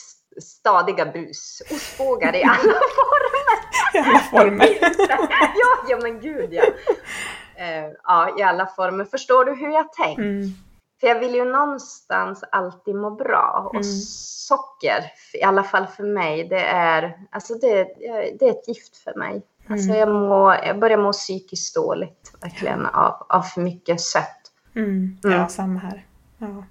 [0.41, 1.61] stadiga bus.
[1.71, 2.57] Ostbågar i alla
[2.97, 3.57] former.
[3.93, 4.67] I alla former.
[5.55, 6.63] ja, ja, men gud ja.
[7.55, 9.05] Eh, ja, i alla former.
[9.05, 10.19] Förstår du hur jag tänkt?
[10.19, 10.49] Mm.
[10.99, 13.63] För jag vill ju någonstans alltid må bra.
[13.65, 13.83] Och Mm.
[14.47, 17.83] socker, i alla fall för mig, det är, alltså det,
[18.39, 19.41] det är ett gift för mig.
[19.69, 19.99] Alltså Mm.
[19.99, 24.51] jag, må, jag börjar må psykiskt dåligt verkligen av, av för mycket sött.
[24.75, 25.17] Mm.
[25.23, 25.37] Mm.
[25.39, 26.05] Ja, samma här.
[26.37, 26.63] Ja.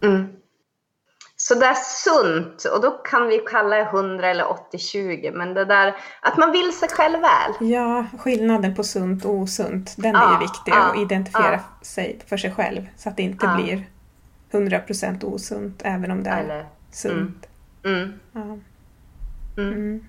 [1.50, 1.60] Mm.
[1.60, 5.64] Så det är sunt och då kan vi kalla det 100 eller 80-20 men det
[5.64, 7.70] där att man vill sig själv väl.
[7.72, 11.84] ja, skillnaden på sunt och osunt, den är Ja, ju viktig ja, att identifiera ja.
[11.84, 12.86] sig för sig själv.
[12.96, 13.86] Så att det inte blir
[14.52, 17.46] 100% osunt även om det är Eller, sunt.
[17.84, 18.12] mm.
[18.32, 18.40] Ja.
[18.40, 18.62] Mm.
[19.74, 20.06] Mm.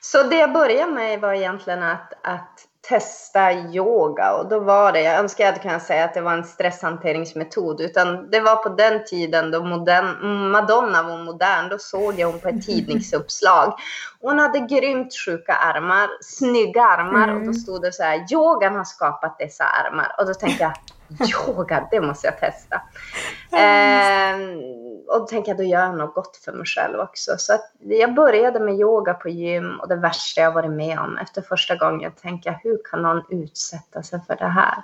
[0.00, 4.32] Så det jag började med var egentligen att, att testa yoga.
[4.32, 7.80] Och då var det, jag önskar jag hade kunnat säga att det var en stresshanteringsmetod,
[7.80, 12.40] utan det var på den tiden då modern, Madonna var modern, då såg jag hon
[12.40, 13.74] på ett tidningsuppslag.
[14.20, 17.28] Hon hade grymt sjuka armar, snygga armar.
[17.28, 17.46] Och Mm.
[17.46, 20.14] då stod det så här, yogan har skapat dessa armar.
[20.18, 20.72] Och då tänkte jag,
[21.48, 22.82] yoga, det måste jag testa.
[23.52, 24.58] Ehm,
[25.08, 27.32] och jag, då gör jag något gott för mig själv också.
[27.38, 31.18] Så att jag började med yoga på gym och det värsta jag varit med om
[31.18, 34.82] efter första gången tänkte jag, hur kan någon utsätta sig för det här?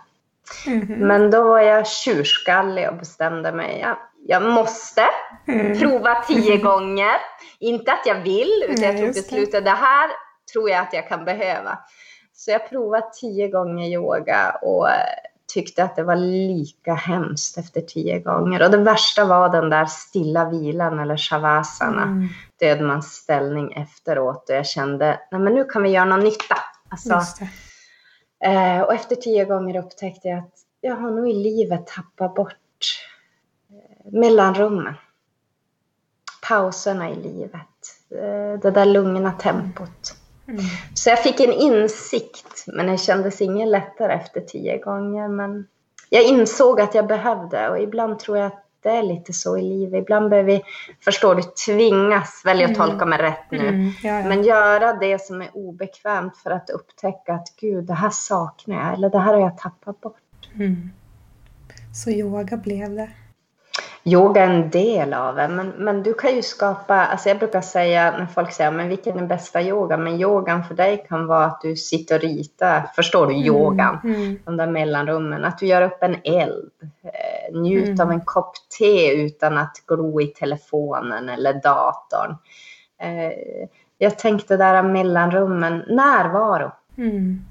[0.67, 0.87] Mhm.
[0.99, 5.03] Men då var jag tjurskallig och bestämde mig, jag, jag måste
[5.49, 5.79] Mm.
[5.79, 7.17] prova tio gånger.
[7.59, 9.71] Inte att jag vill, utan jag tog just det.
[9.71, 10.11] här
[10.53, 11.79] tror jag att jag kan behöva.
[12.33, 14.95] Så jag provade tio gånger yoga och eh,
[15.55, 18.63] tyckte att det var lika hemskt efter tio gånger.
[18.65, 22.29] Och det värsta var den där stilla vilan eller shavasana, Mm.
[22.61, 24.49] dödmansställning efteråt.
[24.51, 26.57] Och jag kände, nej men nu kan vi göra någon nytta.
[26.89, 27.21] Alltså.
[28.45, 32.57] Eh, och efter tio gånger upptäckte jag att jag har nog i livet tappat bort
[33.71, 34.95] eh, mellanrummen.
[36.49, 37.61] Pauserna i livet.
[38.11, 40.15] Eh, det där lugna tempot.
[40.49, 40.61] Mm.
[40.95, 45.29] Så jag fick en insikt, men det kändes inget lättare efter tio gånger.
[45.29, 45.67] Men
[46.11, 49.63] jag insåg att jag behövde och ibland tror jag att det är lite så i
[49.63, 50.03] livet.
[50.03, 50.63] Ibland behöver vi,
[51.05, 52.89] förstår du, tvingas, välja att Mm.
[52.89, 53.69] tolka mig rätt nu.
[53.69, 53.91] Mm.
[54.03, 54.29] Ja, ja.
[54.29, 58.95] Men göra det som är obekvämt för att upptäcka att gud, det här saknar jag
[58.95, 60.49] eller det här har jag tappat bort.
[60.55, 60.91] Mm.
[61.95, 63.11] Så yoga blev det.
[64.05, 67.61] Yoga är en del av det, men, men du kan ju skapa, alltså jag brukar
[67.61, 69.97] säga när folk säger, men vilken är bästa yoga?
[69.97, 73.99] Men yogan för dig kan vara att du sitter och ritar, förstår du, yogan?
[74.05, 74.39] Mm.
[74.45, 76.71] De där mellanrummen, att du gör upp en eld,
[77.05, 78.01] eh, njut Mm.
[78.01, 82.37] av en kopp te utan att glo i telefonen eller datorn.
[82.99, 83.33] Eh,
[83.99, 86.73] jag tänkte där mellanrummen, närvaro.
[86.99, 87.45] Mm.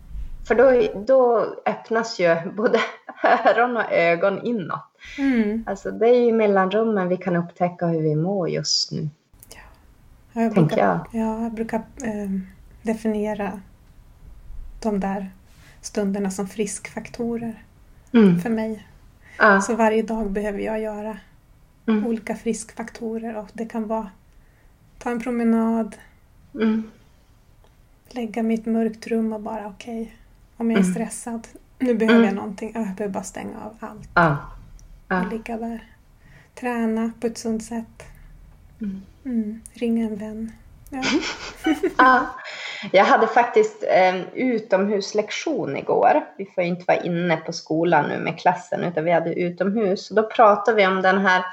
[0.47, 2.79] För då, då öppnas ju både
[3.45, 4.90] öron och ögon inåt.
[5.17, 5.63] Mm.
[5.67, 9.09] Alltså det är ju mellanrummen vi kan upptäcka hur vi mår just nu.
[10.33, 10.99] Ja, jag brukar, jag.
[11.11, 12.31] Ja, jag brukar eh,
[12.81, 13.61] definiera
[14.81, 15.31] de där
[15.81, 17.63] stunderna som friskfaktorer
[18.13, 18.39] Mm.
[18.39, 18.87] för mig.
[19.37, 19.61] Ja.
[19.61, 21.17] Så varje dag behöver jag göra
[21.87, 22.05] Mm.
[22.07, 24.09] olika friskfaktorer och det kan vara
[24.97, 25.95] ta en promenad,
[26.55, 26.83] Mm.
[28.09, 30.15] lägga ett mörkt rum och bara okej,
[30.57, 30.93] om jag är Mm.
[30.93, 31.47] stressad,
[31.79, 32.35] nu behöver jag Mm.
[32.35, 34.37] någonting, jag behöver bara stänga av allt Ja.
[35.11, 35.21] Ja.
[35.21, 35.83] och ligga där.
[36.55, 38.03] Träna på ett sunt sätt.
[38.81, 39.01] Mm.
[39.25, 39.61] Mm.
[39.73, 40.51] Ringa en vän.
[40.89, 41.03] Ja.
[41.97, 42.25] Ja.
[42.91, 46.25] Jag hade faktiskt en utomhuslektion igår.
[46.37, 50.09] Vi får ju inte vara inne på skolan nu med klassen utan vi hade utomhus.
[50.09, 51.45] Och då pratade vi om den här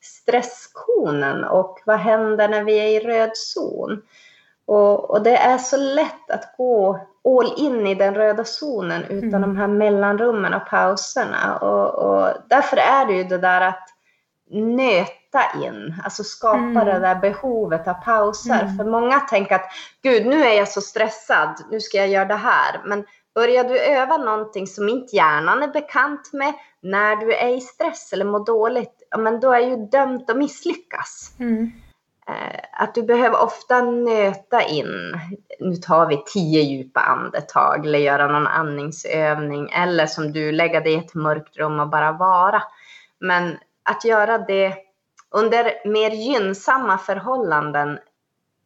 [0.00, 4.02] stresskonen och vad händer när vi är i röd zon.
[4.66, 9.28] Och, och det är så lätt att gå all in i den röda zonen utan
[9.28, 9.40] Mm.
[9.40, 11.56] de här mellanrummen och pauserna.
[11.56, 13.88] Och, och därför är det ju det där att
[14.50, 16.86] nöta in, alltså skapa Mm.
[16.86, 18.62] det där behovet av pauser.
[18.62, 18.76] Mm.
[18.76, 19.68] För många tänker att
[20.02, 22.80] gud, nu är jag så stressad, nu ska jag göra det här.
[22.84, 23.04] Men
[23.34, 28.12] Börjar du öva någonting som inte hjärnan är bekant med när du är i stress
[28.12, 31.32] eller mår dåligt, ja, men då är ju dömt att misslyckas.
[31.38, 31.72] Mm.
[32.28, 35.20] Eh, att du behöver ofta nöta in,
[35.60, 40.92] nu tar vi tio djupa andetag eller göra någon andningsövning eller som du lägga dig
[40.92, 42.62] i ett mörkt rum och bara vara.
[43.20, 44.74] Men att göra det
[45.30, 47.98] under mer gynnsamma förhållanden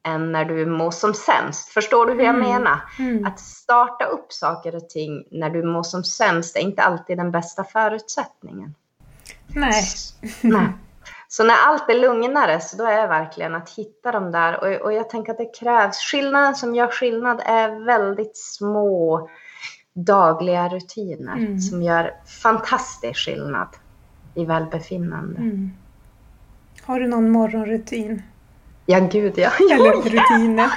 [0.06, 1.68] än när du mår som sämst.
[1.68, 2.48] Förstår du hur jag Mm.
[2.48, 2.80] menar?
[2.98, 3.26] Mm.
[3.26, 7.30] Att starta upp saker och ting när du mår som sämst är inte alltid den
[7.30, 8.74] bästa förutsättningen.
[9.46, 9.82] Nej.
[10.40, 10.68] Nej.
[11.28, 14.82] Så när allt är lugnare så då är det verkligen att hitta dem där och,
[14.84, 15.96] och jag tänker att det krävs.
[15.98, 19.28] Skillnaden som gör skillnad är väldigt små
[19.92, 21.58] dagliga rutiner Mm.
[21.60, 23.68] som gör fantastisk skillnad
[24.34, 25.38] i välbefinnande.
[25.40, 25.70] Mm.
[26.82, 28.22] Har du någon morgonrutin?
[28.86, 29.50] Ja, gud ja.
[29.72, 30.70] Eller rutiner?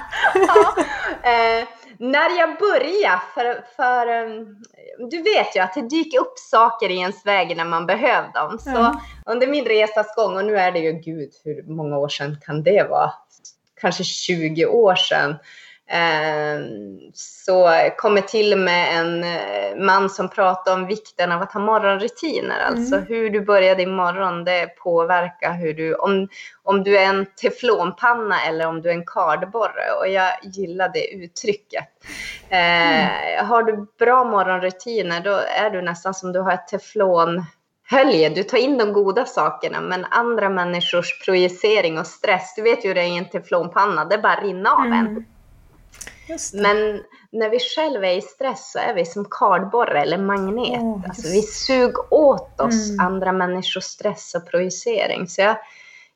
[1.23, 1.67] Eh,
[2.01, 4.63] när jag började, för, för um,
[5.09, 8.59] du vet ju att det dyker upp saker i ens väg när man behöver dem.
[8.59, 9.01] Så Ja.
[9.25, 12.63] under min resas gång, och nu är det ju gud, hur många år sedan kan
[12.63, 13.11] det vara?
[13.81, 15.35] Kanske 20 år sedan.
[15.93, 16.59] Eh,
[17.13, 21.59] så kom jag till med en eh, man som pratade om vikten av att ha
[21.61, 22.59] morgonrutiner.
[22.67, 23.07] Alltså Mm.
[23.07, 26.27] hur du börjar din morgon, det påverkar hur du, om,
[26.63, 29.91] om du är en teflonpanna eller om du är en kardborre.
[29.99, 31.83] Och jag gillar det uttrycket.
[32.49, 38.29] Eh, har du bra morgonrutiner då är du nästan som du har ett teflonhölje.
[38.35, 42.87] Du tar in de goda sakerna men andra människors projicering och stress, du vet ju
[42.87, 44.93] hur det är i en teflonpanna, det bara rinner av en.
[44.93, 45.15] Mm.
[45.15, 45.23] Det.
[46.53, 50.81] Men när vi själva är i stress så är vi som kardborre eller magnet.
[50.81, 53.05] Åh, alltså, vi suger åt oss Mm.
[53.05, 55.27] andra människors stress och projicering.
[55.27, 55.57] Så jag,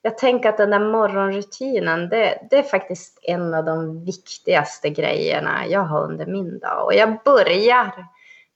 [0.01, 5.67] jag tänker att den där morgonrutinen, det, det är faktiskt en av de viktigaste grejerna
[5.67, 6.85] jag har under min dag.
[6.85, 8.05] Och jag börjar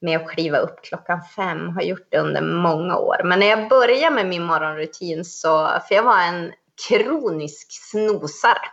[0.02, 3.22] med att kliva upp klockan fem, har gjort det under många år.
[3.24, 6.52] Men när jag började med min morgonrutin så, för jag var en
[6.88, 8.70] kronisk snosare.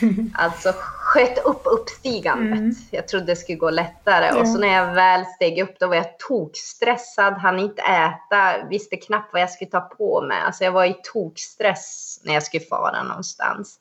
[0.34, 2.58] Alltså sköt upp uppstigandet.
[2.58, 2.74] Mm.
[2.90, 4.26] Jag trodde det skulle gå lättare.
[4.26, 4.40] Ja.
[4.40, 8.96] Och så när jag väl steg upp då var jag tokstressad, hann inte äta, visste
[8.96, 10.40] knappt vad jag skulle ta på mig.
[10.40, 13.78] Alltså jag var i tokstress när jag skulle fara någonstans.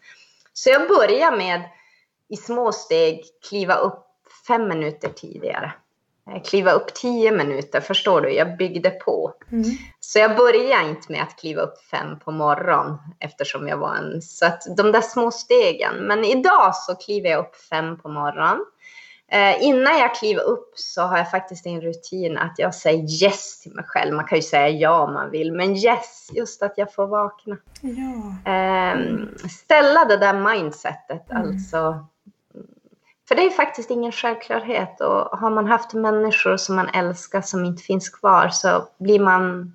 [0.53, 1.61] Så jag började med
[2.29, 4.05] i små steg kliva upp
[4.47, 5.73] fem minuter tidigare.
[6.31, 8.29] Eh, Kliva upp tio minuter, förstår du?
[8.33, 9.33] Jag byggde på.
[9.51, 9.69] Mm.
[9.99, 14.21] Så jag började inte med att kliva upp fem på morgonen eftersom jag var en...
[14.21, 15.95] Så att de där små stegen.
[15.95, 18.65] Men idag så kliver jag upp fem på morgonen.
[19.31, 23.59] Eh, innan jag kliver upp så har jag faktiskt en rutin att jag säger yes
[23.61, 24.13] till mig själv.
[24.13, 27.57] Man kan ju säga ja om man vill, men yes, just att jag får vakna.
[27.81, 28.51] Ja.
[28.51, 28.97] Eh,
[29.49, 31.41] ställa det där mindsetet, Mm.
[31.47, 32.05] alltså.
[33.27, 37.65] För det är faktiskt ingen självklarhet och har man haft människor som man älskar som
[37.65, 39.73] inte finns kvar så blir man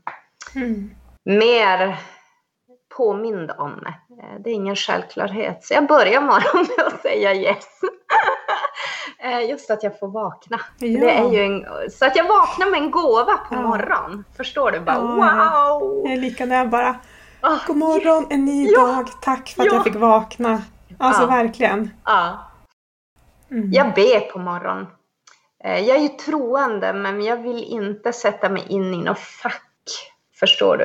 [0.54, 0.90] Mm.
[1.24, 1.96] mer
[2.96, 3.94] påmind om det.
[4.44, 5.64] Det är ingen självklarhet.
[5.64, 7.64] Så jag börjar morgonen med att säga yes.
[9.18, 10.60] Eh, Just att jag får vakna.
[10.78, 11.00] Ja.
[11.00, 13.60] Det är ju en, så att jag vaknar med en gåva på Ja.
[13.62, 14.24] morgonen.
[14.36, 14.80] Förstår du?
[14.80, 16.02] Bara Ja, wow!
[16.04, 16.96] Jag är lika när jag bara
[17.40, 19.74] Ah, God morgon, en ny dag, tack för att Ja.
[19.74, 20.62] jag fick vakna.
[20.98, 21.90] Alltså verkligen.
[22.04, 22.38] ja.
[23.50, 23.72] Mm.
[23.72, 24.86] Jag ber på morgonen.
[25.64, 29.62] Eh, Jag är ju troende men jag vill inte sätta mig in i något fack.
[30.40, 30.84] Förstår du?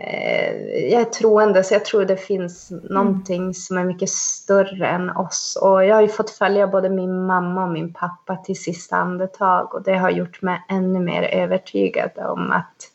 [0.00, 0.54] Eh,
[0.92, 5.58] Jag är troende så jag tror det finns någonting som är mycket större än oss.
[5.62, 9.74] Och jag har ju fått följa både min mamma och min pappa till sista andetag
[9.74, 12.90] och det har gjort mig ännu mer övertygad om att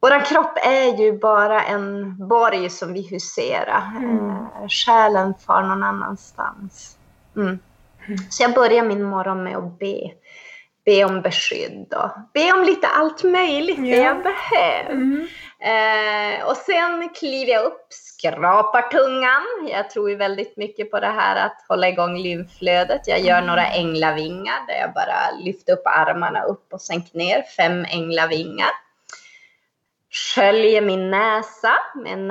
[0.00, 3.82] vår kropp är ju bara en borg som vi huserar.
[3.96, 4.30] Mm.
[4.30, 6.96] Eh, Själen far någon annanstans.
[7.36, 7.58] Mm.
[8.30, 10.10] Så jag börjar min morgon med att be.
[10.84, 14.04] Be om beskydd och be om lite allt möjligt det Ja.
[14.04, 14.90] jag behöver.
[14.90, 15.26] Mm.
[15.60, 19.42] Eh, och sen kliver jag upp, skrapar tungan.
[19.72, 23.00] Jag tror ju väldigt mycket på det här att hålla igång lymflödet.
[23.06, 23.46] Jag gör Mm.
[23.46, 27.42] några änglavingar där jag bara lyfter upp armarna upp och sänker ner.
[27.42, 28.70] Fem änglavingar.
[30.34, 32.28] Sköljer min näsa med en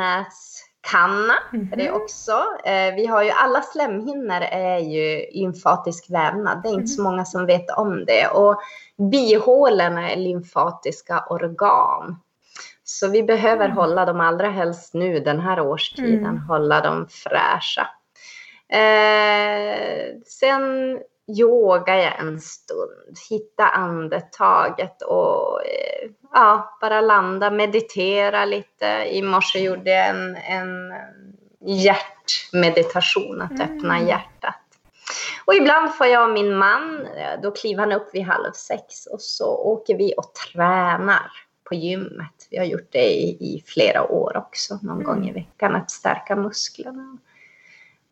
[0.84, 1.34] näskanna.
[1.70, 2.02] För det Mhm.
[2.02, 2.32] också,
[2.66, 6.62] eh, vi har ju alla slemhinnor är ju lymfatisk vävnad.
[6.64, 8.28] Det är inte så många som vet om det.
[8.28, 8.60] Och
[9.12, 12.20] bihålorna är lymfatiska organ.
[12.84, 13.78] Så vi behöver Mm.
[13.78, 16.38] hålla dem allra helst nu den här årstiden, Mm.
[16.48, 17.88] hålla dem fräscha.
[18.80, 21.00] Eh, sen
[21.40, 28.86] yogar jag en stund, hitta andetaget och eh, ja, bara landa, meditera lite.
[29.12, 30.94] I morse gjorde jag en, en
[31.66, 33.62] hjärtmeditation, att Mm.
[33.62, 34.56] öppna hjärtat.
[35.46, 39.06] Och ibland får jag och min man, eh, då kliver han upp vid halv sex
[39.06, 41.32] och så åker vi och tränar
[41.64, 42.48] på gymmet.
[42.52, 45.04] Vi har gjort det i, i flera år också, någon mm.
[45.04, 47.18] gång i veckan, att stärka musklerna.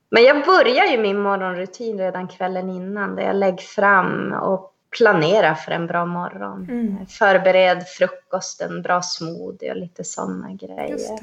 [0.10, 5.56] Men jag börjar ju min morgonrutin redan kvällen innan, där jag lägger fram och planerar
[5.56, 6.68] för en bra morgon.
[6.70, 7.06] Mm.
[7.08, 11.20] Förbered frukosten, bra smoothie och lite sådana grejer.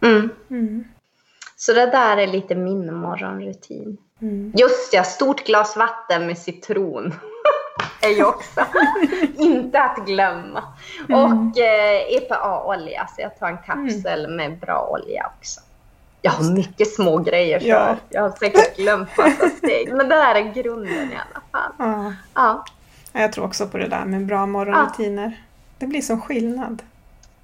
[0.00, 0.30] Mm.
[0.50, 0.84] Mm.
[1.56, 3.96] Så det där är lite min morgonrutin.
[4.20, 4.52] Mm.
[4.56, 7.14] Just ja, stort glas vatten med citron.
[8.02, 8.60] är ju också
[9.36, 10.62] inte att glömma.
[11.08, 11.20] Mm.
[11.24, 14.36] Och eh, EPA-olja, så jag tar en kapsel mm.
[14.36, 15.60] med bra olja också.
[16.22, 17.96] Jag har mycket små grejer så ja.
[18.08, 19.92] jag har säkert glömt massa steg.
[19.92, 21.72] Men det här är grunden i alla fall.
[21.78, 22.12] Ja.
[22.34, 22.64] ja.
[23.12, 25.24] Jag tror också på det där med bra morgonrutiner.
[25.24, 25.52] Ja.
[25.78, 26.82] Det blir som skillnad.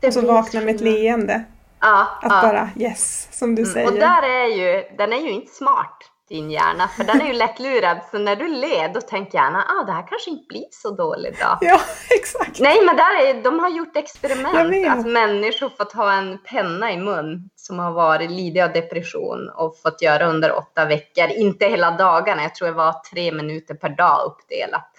[0.01, 1.45] Det och så vakna med ett leende.
[1.81, 2.43] Ja, att ja.
[2.43, 3.75] bara yes, som du mm.
[3.75, 3.87] säger.
[3.87, 7.33] Och där är ju, den är ju inte smart din hjärna, för den är ju
[7.39, 7.99] lättlurad.
[8.11, 11.41] Så när du ler, då tänker hjärnan, ah, det här kanske inte blir så dåligt
[11.41, 11.59] då.
[11.61, 12.61] Ja, exakt.
[12.61, 16.97] Nej, men där är, de har gjort experiment, att människor fått ha en penna i
[16.97, 21.91] mun som har varit lidit av depression och fått göra under åtta veckor, inte hela
[21.91, 24.91] dagarna, jag tror det var tre minuter per dag uppdelat.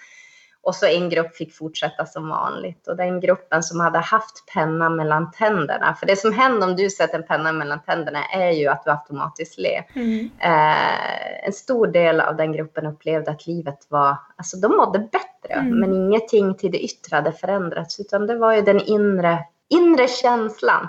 [0.62, 2.88] Och så en grupp fick fortsätta som vanligt.
[2.88, 6.90] Och den gruppen som hade haft penna mellan tänderna, för det som händer om du
[6.90, 9.86] sätter en penna mellan tänderna är ju att du automatiskt ler.
[9.94, 10.30] Mm.
[10.38, 15.54] Eh, en stor del av den gruppen upplevde att livet var, alltså de mådde bättre,
[15.54, 15.80] mm.
[15.80, 20.88] men ingenting till det yttre hade förändrats, utan det var ju den inre, inre känslan.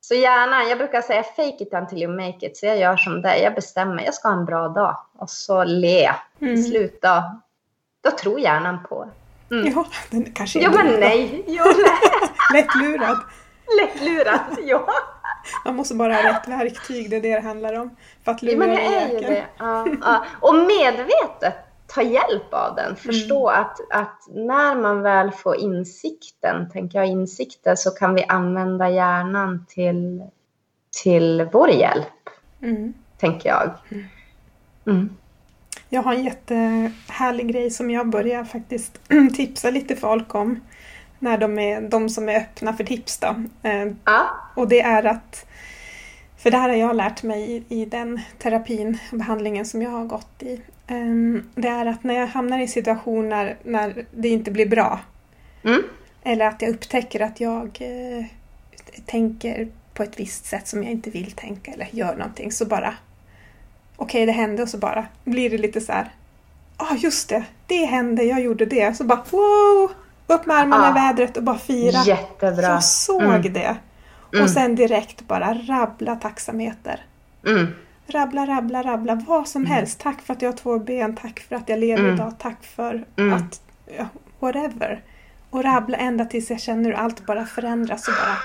[0.00, 3.22] Så gärna, jag brukar säga fake it until you make it, så jag gör som
[3.22, 6.10] dig, jag bestämmer, jag ska ha en bra dag och så le.
[6.40, 6.56] Mm.
[6.56, 7.40] Sluta
[8.04, 9.08] då tror hjärnan på.
[9.50, 9.72] Mm.
[9.72, 11.44] Ja, den kanske är Ja, men nej.
[11.46, 11.64] Ja,
[12.54, 13.18] Lättlurad.
[13.80, 14.86] Lättlurad, ja.
[15.64, 17.96] Man måste bara ha rätt verktyg, det är det det handlar om.
[18.24, 19.44] För att lura ja, men det är ju det.
[19.58, 20.24] Ja, ja.
[20.40, 21.54] Och medvetet
[21.86, 22.96] ta hjälp av den.
[22.96, 23.62] Förstå mm.
[23.62, 29.66] att, att när man väl får insikten, tänker jag insikter, så kan vi använda hjärnan
[29.68, 30.22] till,
[31.02, 32.28] till vår hjälp.
[32.62, 32.94] Mm.
[33.18, 33.70] Tänker jag.
[34.86, 35.16] Mm.
[35.94, 39.00] Jag har en jättehärlig grej som jag börjar faktiskt
[39.36, 40.60] tipsa lite folk om.
[41.18, 43.34] När de är de som är öppna för tips då.
[43.62, 44.26] Eh, ja.
[44.56, 45.46] Och det är att,
[46.38, 49.90] för det här har jag lärt mig i, i den terapin och behandlingen som jag
[49.90, 50.60] har gått i.
[50.86, 55.00] Ehm, det är att när jag hamnar i situationer när det inte blir bra.
[55.64, 55.82] Mm.
[56.22, 58.24] Eller att jag upptäcker att jag eh,
[59.06, 62.94] tänker på ett visst sätt som jag inte vill tänka eller gör någonting så bara
[63.96, 66.10] okej okay, det hände och så bara blir det lite så här,
[66.78, 68.96] ja ah, just det, det hände, jag gjorde det.
[68.96, 69.90] Så bara wow,
[70.26, 72.02] upp med armarna ah, i vädret och bara fira.
[72.06, 72.62] Jättebra.
[72.62, 73.52] Så jag såg mm.
[73.52, 73.76] det.
[74.18, 74.48] Och mm.
[74.48, 77.00] sen direkt bara rabbla tacksamheter.
[77.46, 77.66] Mm.
[78.06, 79.72] Rabbla, rabbla, rabbla, vad som mm.
[79.72, 80.00] helst.
[80.00, 82.14] Tack för att jag har två ben, tack för att jag lever mm.
[82.14, 83.32] idag, tack för mm.
[83.32, 83.60] att,
[84.40, 85.02] whatever.
[85.50, 88.36] Och rabbla ända tills jag känner hur allt bara förändras och bara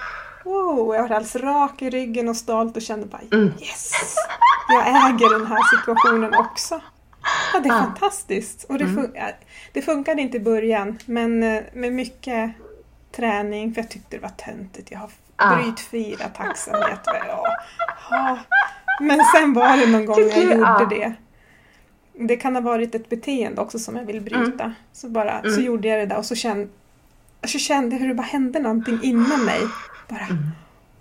[0.44, 3.52] wow, jag var alldeles rak i ryggen och stolt och kände bara mm.
[3.62, 4.16] yes,
[4.70, 6.82] jag äger den här situationen också.
[7.54, 7.84] Ja, det är ah.
[7.84, 8.64] fantastiskt.
[8.64, 8.96] Och det, mm.
[8.96, 9.14] fun
[9.74, 12.52] det funkade inte i början men eh, med mycket
[13.12, 14.92] träning, för jag tyckte det var töntigt.
[14.92, 15.56] Jag har ah.
[15.56, 17.00] brytfira tacksamhet.
[17.06, 17.58] Ja.
[18.10, 18.38] Ja.
[19.00, 20.86] Men sen var det någon gång jag gjorde ah.
[20.86, 21.14] det.
[22.14, 24.64] Det kan ha varit ett beteende också som jag vill bryta.
[24.64, 24.74] Mm.
[24.94, 25.52] Så, bara, mm.
[25.52, 26.68] så gjorde jag det där och så kände,
[27.48, 29.62] så kände hur det bara hände någonting inom mig.
[30.08, 30.50] Bara, mm.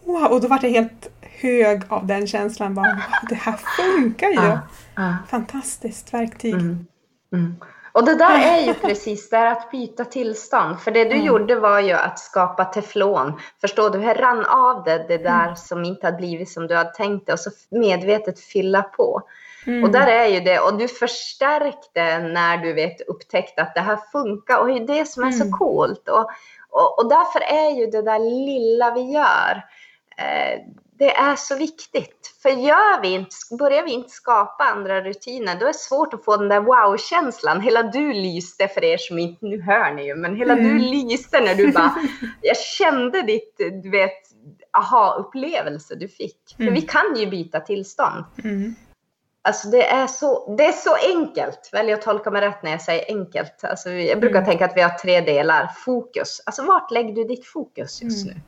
[0.04, 2.74] wow, och då var jag helt hög av den känslan.
[2.74, 4.38] Bara, wow, det här funkar ju!
[4.38, 4.58] Ah,
[4.94, 5.14] ah.
[5.28, 6.54] Fantastiskt verktyg.
[6.54, 6.86] Mm.
[7.32, 7.56] Mm.
[7.92, 10.80] Och det där är ju precis det att byta tillstånd.
[10.80, 11.26] För det du mm.
[11.26, 13.40] gjorde var ju att skapa teflon.
[13.60, 13.98] Förstår du?
[13.98, 15.56] Här rann av det, det där mm.
[15.56, 19.22] som inte hade blivit som du hade tänkt det och så medvetet fylla på.
[19.68, 19.84] Mm.
[19.84, 23.98] Och där är ju det, och du förstärkte när du vet upptäckte att det här
[24.12, 25.58] funkar och det är det som är så mm.
[25.58, 26.08] coolt.
[26.08, 26.30] Och,
[26.70, 29.64] och, och därför är ju det där lilla vi gör,
[30.18, 30.60] eh,
[30.98, 32.34] det är så viktigt.
[32.42, 36.24] För gör vi inte, börjar vi inte skapa andra rutiner, då är det svårt att
[36.24, 37.60] få den där wow-känslan.
[37.60, 40.64] Hela du lyste, för er som inte, nu hör ni ju, men hela mm.
[40.64, 41.94] du lyste när du bara,
[42.42, 44.22] jag kände ditt, du vet,
[44.72, 46.38] aha-upplevelse du fick.
[46.56, 46.74] För mm.
[46.74, 48.24] vi kan ju byta tillstånd.
[48.44, 48.74] Mm.
[49.42, 51.70] Alltså det är, så, det är så enkelt.
[51.72, 53.64] Välj att tolka mig rätt när jag säger enkelt.
[53.64, 54.48] Alltså jag brukar mm.
[54.48, 55.70] tänka att vi har tre delar.
[55.84, 56.42] Fokus.
[56.46, 58.36] Alltså vart lägger du ditt fokus just mm.
[58.36, 58.42] nu?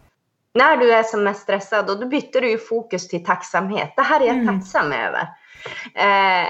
[0.54, 3.92] När du är som mest stressad, då byter du ju fokus till tacksamhet.
[3.96, 4.60] Det här är jag mm.
[4.60, 5.28] tacksam över.
[5.94, 6.48] Eh,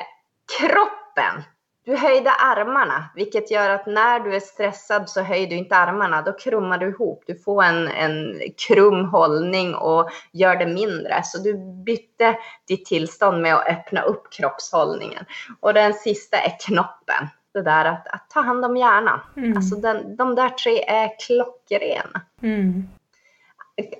[0.58, 1.42] kroppen.
[1.90, 6.22] Du höjde armarna, vilket gör att när du är stressad så höjer du inte armarna.
[6.22, 7.24] Då krummar du ihop.
[7.26, 11.22] Du får en, en krum hållning och gör det mindre.
[11.24, 12.36] Så du bytte
[12.68, 15.24] ditt tillstånd med att öppna upp kroppshållningen.
[15.60, 17.28] Och den sista är knoppen.
[17.52, 19.20] Det där att, att ta hand om hjärnan.
[19.36, 19.56] Mm.
[19.56, 22.20] Alltså den, de där tre är klockrena.
[22.42, 22.88] Mm.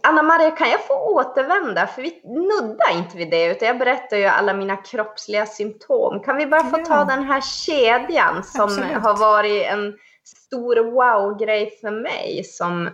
[0.03, 1.87] Anna-Maria, kan jag få återvända?
[1.87, 6.20] För vi nuddar inte vid det, utan jag berättar ju alla mina kroppsliga symptom.
[6.20, 8.93] Kan vi bara få ta den här kedjan som Absolut.
[8.93, 12.45] har varit en stor wow-grej för mig.
[12.45, 12.91] Som,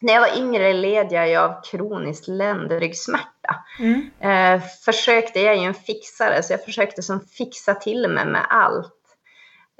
[0.00, 3.56] när jag var yngre led jag av kronisk ländryggsmärta.
[3.78, 4.10] Mm.
[4.20, 8.46] Eh, försökte, jag är ju en fixare, så jag försökte som fixa till mig med
[8.50, 9.00] allt.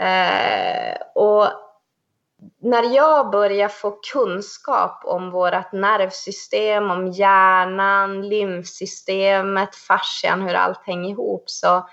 [0.01, 1.64] Eh, och
[2.63, 11.11] när jag börjar få kunskap om vårt nervsystem, om hjärnan, lymfsystemet, fascian, hur allt hänger
[11.11, 11.89] ihop, så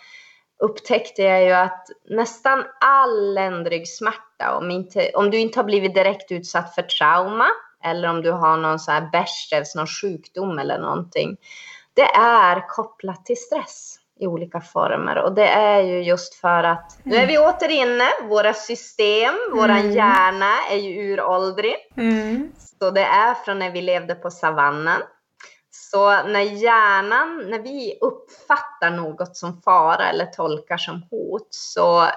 [0.59, 6.31] upptäckte jag ju att nästan all ländryggsmärta, om, inte, om du inte har blivit direkt
[6.31, 7.47] utsatt för trauma
[7.83, 11.37] eller om du har någon så här Behrs, någon sjukdom eller någonting,
[11.93, 15.17] det är kopplat till stress i olika former.
[15.17, 17.49] Och det är ju just för att nu är vi mm.
[17.49, 19.57] åter inne, våra system, mm.
[19.57, 21.75] våran hjärna är ju uråldrig.
[21.97, 22.51] Mm.
[22.79, 25.01] Så det är från när vi levde på savannen.
[25.71, 32.07] Så när hjärnan, när vi uppfattar något som fara eller tolkar som hot, så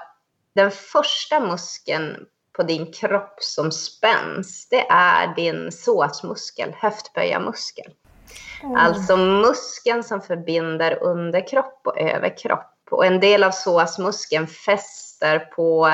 [0.55, 7.93] den första muskeln på din kropp som spänns, det är din psoasmuskel, höftböjarmuskel.
[8.65, 8.77] Mm.
[8.77, 12.71] Alltså muskeln som förbinder underkropp och överkropp.
[12.91, 15.91] Och en del av psoasmuskeln fäster på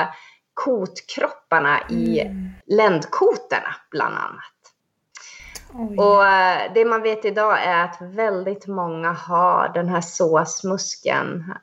[0.53, 2.49] kotkropparna i mm.
[2.65, 4.61] ländkotorna bland annat.
[5.73, 5.97] Oj.
[5.97, 11.53] Och eh, det man vet idag är att väldigt många har den här psoasmuskeln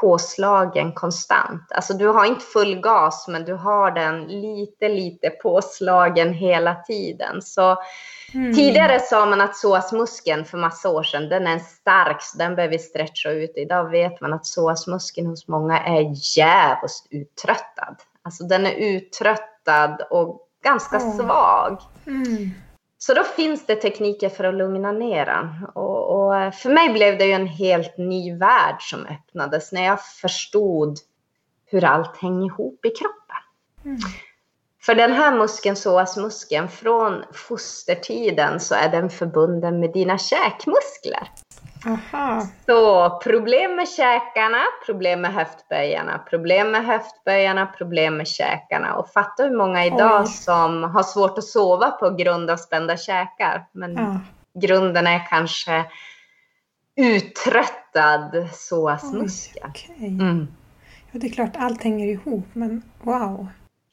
[0.00, 1.72] påslagen konstant.
[1.72, 7.42] Alltså du har inte full gas, men du har den lite, lite påslagen hela tiden.
[7.42, 7.76] Så
[8.34, 8.54] Mm.
[8.54, 12.72] Tidigare sa man att psoasmuskeln för massa år sedan, den är stark, så den behöver
[12.72, 13.52] vi stretcha ut.
[13.56, 17.96] Idag vet man att psoasmuskeln hos många är jävligt uttröttad.
[18.22, 21.12] Alltså den är uttröttad och ganska mm.
[21.12, 21.82] svag.
[22.06, 22.50] Mm.
[22.98, 25.66] Så då finns det tekniker för att lugna ner den.
[25.74, 30.04] Och, och, för mig blev det ju en helt ny värld som öppnades när jag
[30.04, 30.98] förstod
[31.66, 33.36] hur allt hänger ihop i kroppen.
[34.84, 41.28] För den här muskeln, psoasmuskeln, från fostertiden så är den förbunden med dina käkmuskler.
[41.86, 42.46] Aha.
[42.66, 48.94] Så problem med käkarna, problem med höftböjarna, problem med höftböjarna, problem med käkarna.
[48.94, 50.26] Och fatta hur många idag Oj.
[50.26, 53.66] som har svårt att sova på grund av spända käkar.
[53.72, 54.20] Men ja.
[54.60, 55.84] grunden är kanske
[56.96, 59.70] uttröttad psoasmuskel.
[59.70, 60.06] Okay.
[60.06, 60.48] Mm.
[61.12, 63.46] Ja, det är klart allt hänger ihop, men wow.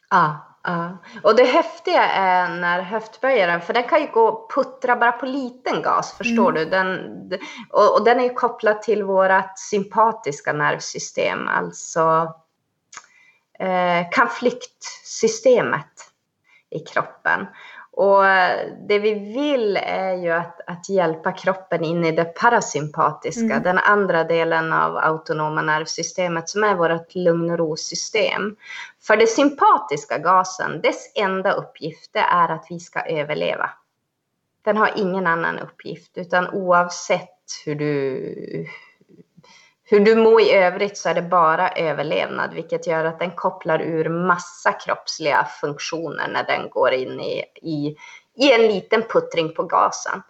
[0.10, 0.49] Ja.
[0.70, 0.98] Ja.
[1.24, 5.82] Och det häftiga är när höftböjaren, för den kan ju gå puttra bara på liten
[5.82, 6.54] gas, förstår mm.
[6.54, 6.70] du?
[6.70, 6.90] Den,
[7.70, 12.34] och, och, den är ju kopplad till vårt sympatiska nervsystem, alltså
[13.60, 16.12] eh, konfliktsystemet
[16.70, 17.48] i kroppen.
[18.00, 18.24] Och
[18.88, 23.64] det vi vill är ju att, att hjälpa kroppen in i det parasympatiska, mm.
[23.64, 28.56] den andra delen av autonoma nervsystemet som är vårt lugn och ro-system.
[29.02, 33.70] För det sympatiska gasen, dess enda uppgift är att vi ska överleva.
[34.66, 38.68] Den har ingen annan uppgift, utan oavsett hur du,
[39.90, 43.82] hur du mår i övrigt så är det bara överlevnad, vilket gör att den kopplar
[43.82, 47.96] ur massa kroppsliga funktioner när den går in i, i,
[48.36, 50.22] i en liten puttring på gasen.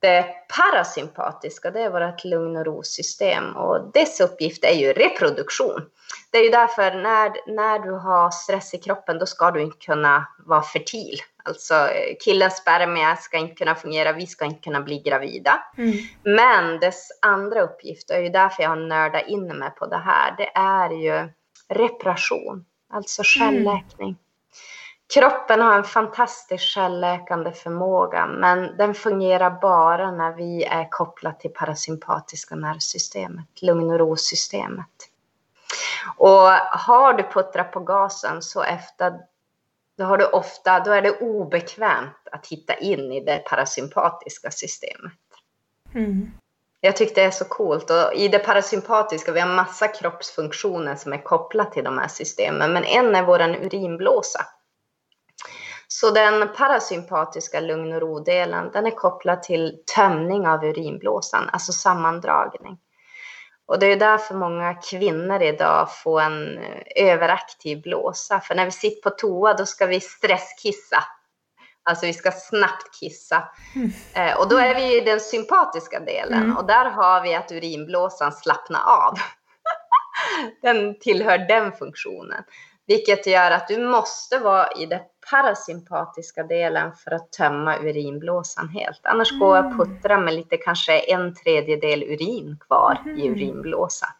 [0.00, 0.24] Det
[0.56, 5.82] parasympatiska, det är vårt lugn och ro-system och dess uppgift är ju reproduktion.
[6.30, 9.78] Det är ju därför när, när du har stress i kroppen, då ska du inte
[9.78, 11.18] kunna vara fertil.
[11.48, 11.88] Alltså
[12.24, 15.62] killens spermia ska inte kunna fungera, vi ska inte kunna bli gravida.
[15.78, 15.92] Mm.
[16.22, 19.86] Men dess andra uppgift, och det är ju därför jag har nördat in mig på
[19.86, 21.28] det här, det är ju
[21.68, 24.08] reparation, alltså självläkning.
[24.08, 24.16] Mm.
[25.14, 31.52] Kroppen har en fantastisk självläkande förmåga, men den fungerar bara när vi är kopplat till
[31.52, 35.08] parasympatiska nervsystemet, lugn och ro-systemet.
[36.16, 39.12] Och har du puttrat på gasen så efter
[39.98, 45.12] då har du ofta, då är det obekvämt att hitta in i det parasympatiska systemet.
[45.94, 46.30] Mm.
[46.80, 51.12] Jag tyckte det är så coolt och i det parasympatiska, vi har massa kroppsfunktioner som
[51.12, 54.46] är kopplat till de här systemen, men en är våran urinblåsa.
[55.88, 62.78] Så den parasympatiska lugn och ro-delen, den är kopplad till tömning av urinblåsan, alltså sammandragning.
[63.68, 68.40] Och det är därför många kvinnor idag får en eh, överaktiv blåsa.
[68.40, 71.04] För när vi sitter på toa då ska vi stresskissa.
[71.82, 73.48] Alltså vi ska snabbt kissa.
[73.74, 73.90] Mm.
[74.14, 76.42] Eh, och då är vi i den sympatiska delen.
[76.42, 76.56] Mm.
[76.56, 79.18] Och där har vi att urinblåsan slappnar av.
[80.62, 82.44] den tillhör den funktionen.
[82.88, 89.00] Vilket gör att du måste vara i den parasympatiska delen för att tömma urinblåsan helt.
[89.02, 89.40] Annars mm.
[89.40, 89.78] går jag mm.
[89.78, 93.18] puttra med lite kanske en tredjedel urin kvar mm.
[93.18, 94.10] i urinblåsan.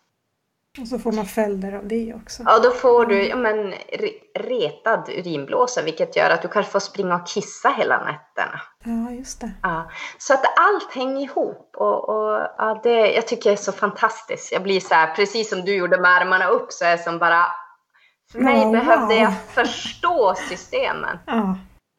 [0.81, 2.43] Och så får man följder av det också.
[2.47, 3.75] Ja, då får du ja, men,
[4.35, 8.61] retad urinblåsa, vilket gör att du kanske får springa och kissa hela nätterna.
[8.85, 9.51] Ja, just det.
[9.63, 13.73] Ja, så att allt hänger ihop och, och ja, det, jag tycker det är så
[13.73, 14.53] fantastiskt.
[14.53, 17.19] Jag blir så här, precis som du gjorde med armarna upp, så är jag som
[17.19, 17.47] bara...
[18.33, 19.23] För mig oh, behövde wow.
[19.23, 21.19] jag förstå systemen.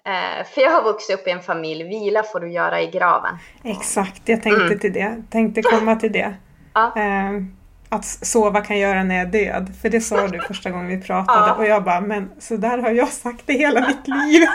[0.05, 3.37] Eh, för jag har vuxit upp i en familj, vila får du göra i graven.
[3.63, 4.79] Exakt, jag tänkte mm.
[4.79, 5.23] till det.
[5.29, 6.33] Tänkte komma till det.
[6.73, 6.93] Ja.
[6.97, 7.43] Eh,
[7.89, 9.75] att sova kan göra när jag är död.
[9.81, 11.55] För det sa du första gången vi pratade ja.
[11.55, 14.47] och jag bara, men så där har jag sagt det hela mitt liv.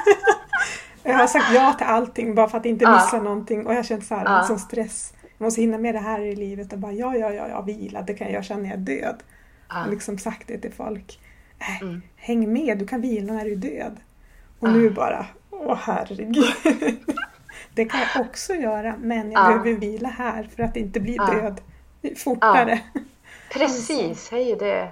[1.03, 3.23] jag har sagt ja till allting bara för att inte missa ja.
[3.23, 4.43] någonting och jag känner så här, ja.
[4.43, 5.13] som stress.
[5.39, 8.03] Jag måste hinna med det här i livet och bara ja, ja, ja, ja, vila,
[8.03, 9.17] det kan jag göra när jag är död.
[9.69, 9.85] Ja.
[9.85, 11.19] Och liksom sagt det till folk.
[11.59, 12.03] Äh, mm.
[12.17, 13.97] Häng med, du kan vila när du är död.
[14.61, 16.45] Och nu bara, åh herregud.
[17.75, 21.61] det kan jag också göra, men jag behöver vila här för att inte bli död
[22.17, 22.81] fortare.
[23.53, 24.91] Precis, är ju det.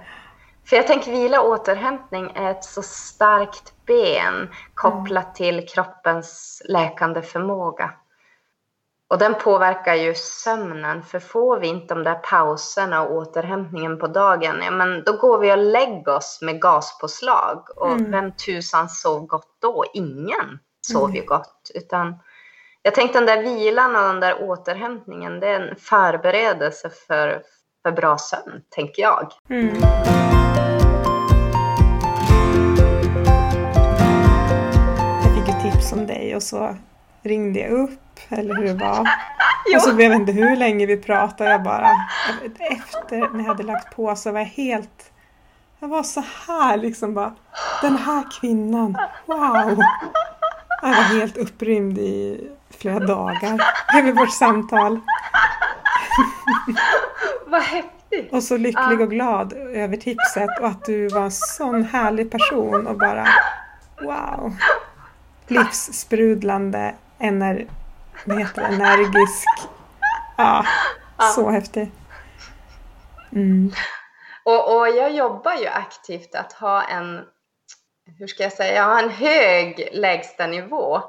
[0.65, 7.21] För jag tänker vila och återhämtning är ett så starkt ben kopplat till kroppens läkande
[7.21, 7.93] förmåga.
[9.09, 14.07] Och den påverkar ju sömnen, för får vi inte de där pauserna och återhämtningen på
[14.07, 17.67] dagen, ja men då går vi och lägger oss med gaspåslag.
[17.75, 18.11] Och mm.
[18.11, 19.83] vem tusan sov gott då?
[19.93, 21.15] Ingen sov mm.
[21.15, 21.71] ju gott.
[21.75, 22.19] Utan
[22.81, 27.41] jag tänkte den där vilan och den där återhämtningen, det är en förberedelse för,
[27.83, 29.31] för bra sömn, tänker jag.
[29.49, 29.75] Mm.
[35.23, 36.75] Jag fick ju tips om dig och så
[37.23, 38.99] ringde jag upp, eller hur det var.
[39.75, 41.49] och så blev det inte hur länge vi pratade.
[41.49, 41.89] Jag bara,
[42.59, 45.13] efter när jag hade lagt på så var jag helt
[45.83, 47.33] jag var så här liksom bara,
[47.81, 49.77] den här kvinnan, wow!
[50.81, 53.59] Jag var helt upprymd i flera dagar
[53.97, 54.99] över vårt samtal.
[57.47, 58.33] Vad häftigt!
[58.33, 62.87] Och så lycklig och glad över tipset och att du var en sån härlig person
[62.87, 63.27] och bara
[64.01, 64.55] wow!
[65.47, 67.65] Livssprudlande, ener,
[68.25, 69.47] vad heter det, energisk.
[70.37, 70.65] Ja,
[71.35, 71.91] så häftig.
[73.31, 73.71] Mm.
[74.43, 77.21] Och, och jag jobbar ju aktivt att ha en,
[78.19, 81.01] hur ska jag säga, jag har en hög lägstanivå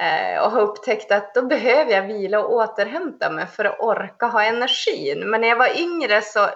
[0.00, 4.26] Eh, och har upptäckt att då behöver jag vila och återhämta mig för att orka
[4.26, 5.30] ha energin.
[5.30, 6.50] Men när jag var yngre så eh,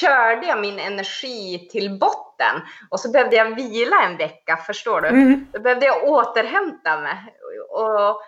[0.00, 2.60] körde jag min energi till botten
[2.90, 5.08] och så behövde jag vila en vecka, förstår du?
[5.08, 5.46] Mm.
[5.52, 7.16] Då behövde jag återhämta mig.
[7.70, 8.20] Och,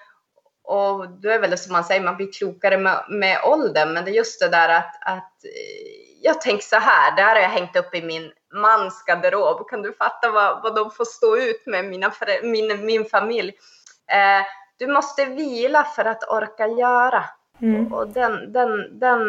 [0.71, 4.05] och då är väl det som man säger, man blir klokare med, med åldern, men
[4.05, 7.43] det är just det där att, att eh, jag tänker så här, det här har
[7.43, 9.69] jag hängt upp i min mans garderob.
[9.69, 12.13] Kan du fatta vad, vad de får stå ut med, mina,
[12.43, 13.53] min, min familj?
[14.13, 14.47] Eh,
[14.79, 17.25] du måste vila för att orka göra.
[17.63, 17.93] Mm.
[17.93, 19.21] Och den, den, den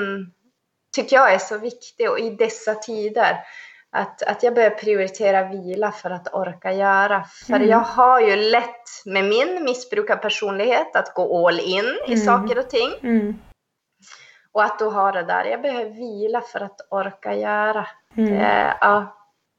[0.95, 3.37] tycker jag är så viktig och i dessa tider.
[3.93, 7.23] Att, att jag börjar prioritera vila för att orka göra.
[7.47, 7.69] För mm.
[7.69, 12.25] jag har ju lätt med min missbrukarpersonlighet att gå all in i mm.
[12.25, 12.93] saker och ting.
[13.03, 13.39] Mm.
[14.51, 17.87] Och att då ha det där, jag behöver vila för att orka göra.
[18.17, 18.33] Mm.
[18.33, 19.17] Eh, ja,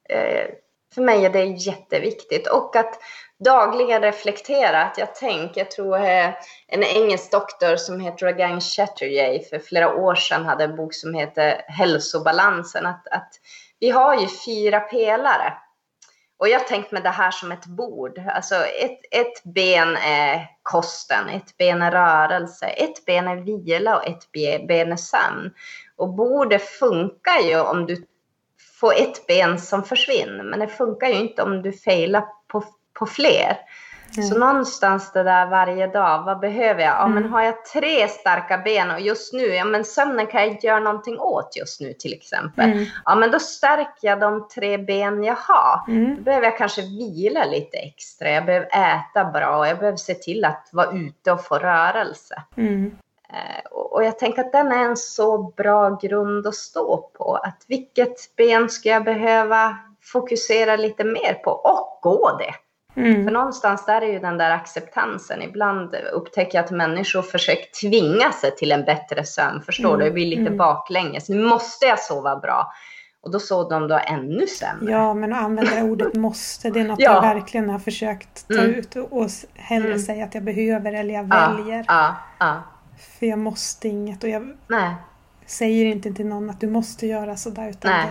[0.09, 0.47] eh,
[0.95, 2.47] för mig är det jätteviktigt.
[2.47, 2.99] Och att
[3.45, 4.83] dagligen reflektera.
[4.83, 6.31] Att jag tänker, jag tror eh,
[6.69, 11.15] en engelsk doktor som heter Regan Chatterjee för flera år sedan hade en bok som
[11.15, 12.87] heter Hälsobalansen.
[12.87, 13.31] Att, att
[13.81, 15.53] vi har ju fyra pelare.
[16.39, 18.19] Och jag har tänkt med det här som ett bord.
[18.19, 24.07] Alltså ett, ett ben är kosten, ett ben är rörelse, ett ben är vila och
[24.07, 24.33] ett
[24.69, 25.55] ben är sömn.
[25.97, 28.07] Och bordet funkar ju om du
[28.83, 32.65] får ett ben som försvinner, men det funkar ju inte om du failar på
[32.99, 33.59] på fler.
[34.17, 34.29] Mm.
[34.29, 36.93] Så någonstans det där varje dag, vad behöver jag?
[36.93, 37.15] Ja, mm.
[37.15, 40.81] men har jag tre starka ben och just nu, ja men sömnen kan jag göra
[40.81, 42.73] någonting åt just nu till exempel.
[42.73, 42.85] Mm.
[43.05, 45.81] Ja men då stärker jag de tre ben jag har.
[45.89, 46.17] Mm.
[46.17, 50.15] Då behöver jag kanske vila lite extra, jag behöver äta bra och jag behöver se
[50.15, 52.43] till att vara ute och få rörelse.
[52.57, 52.91] Mm.
[53.33, 57.37] Eh, och jag tänker att den är en så bra grund att stå på.
[57.37, 62.55] Att vilket ben ska jag behöva fokusera lite mer på och gå det.
[63.01, 63.25] Mm.
[63.25, 65.43] För någonstans där är ju den där acceptansen.
[65.43, 69.63] Ibland upptäcker jag att människor försöker tvinga sig till en bättre sömn.
[69.63, 69.99] Förstår mm.
[69.99, 70.05] du?
[70.05, 70.57] Det blir lite mm.
[70.57, 71.29] baklänges.
[71.29, 72.73] Nu måste jag sova bra.
[73.23, 74.93] Och då sov de då ännu sämre.
[74.93, 77.15] Ja, men att använda ordet måste, det är något ja.
[77.15, 78.75] jag verkligen har försökt ta mm.
[78.75, 79.99] ut och hellre mm.
[79.99, 81.85] säga att jag behöver eller jag väljer.
[81.89, 82.63] Ja, ja,
[83.19, 84.95] För jag måste inget och jag Nej.
[85.47, 88.07] säger inte till någon att du måste göra sådär utan Nej.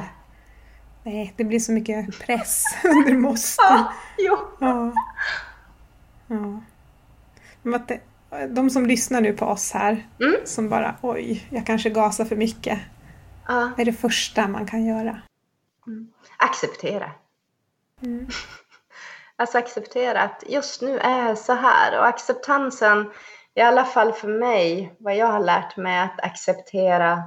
[1.04, 2.64] Det, nej, det blir så mycket press.
[3.06, 3.64] du måste.
[3.64, 4.38] Ja, jo.
[4.60, 4.94] ja.
[6.28, 6.62] ja.
[7.62, 8.00] Men att det,
[8.50, 10.36] de som lyssnar nu på oss här, mm.
[10.46, 12.80] som bara oj, jag kanske gasar för mycket.
[13.48, 13.60] Ja.
[13.60, 15.22] Vad är det första man kan göra?
[15.88, 16.12] Mm.
[16.38, 17.12] Acceptera.
[18.02, 18.28] Mm.
[19.36, 23.12] alltså acceptera att just nu är jag så här och acceptansen,
[23.56, 27.24] i alla fall för mig, vad jag har lärt mig att acceptera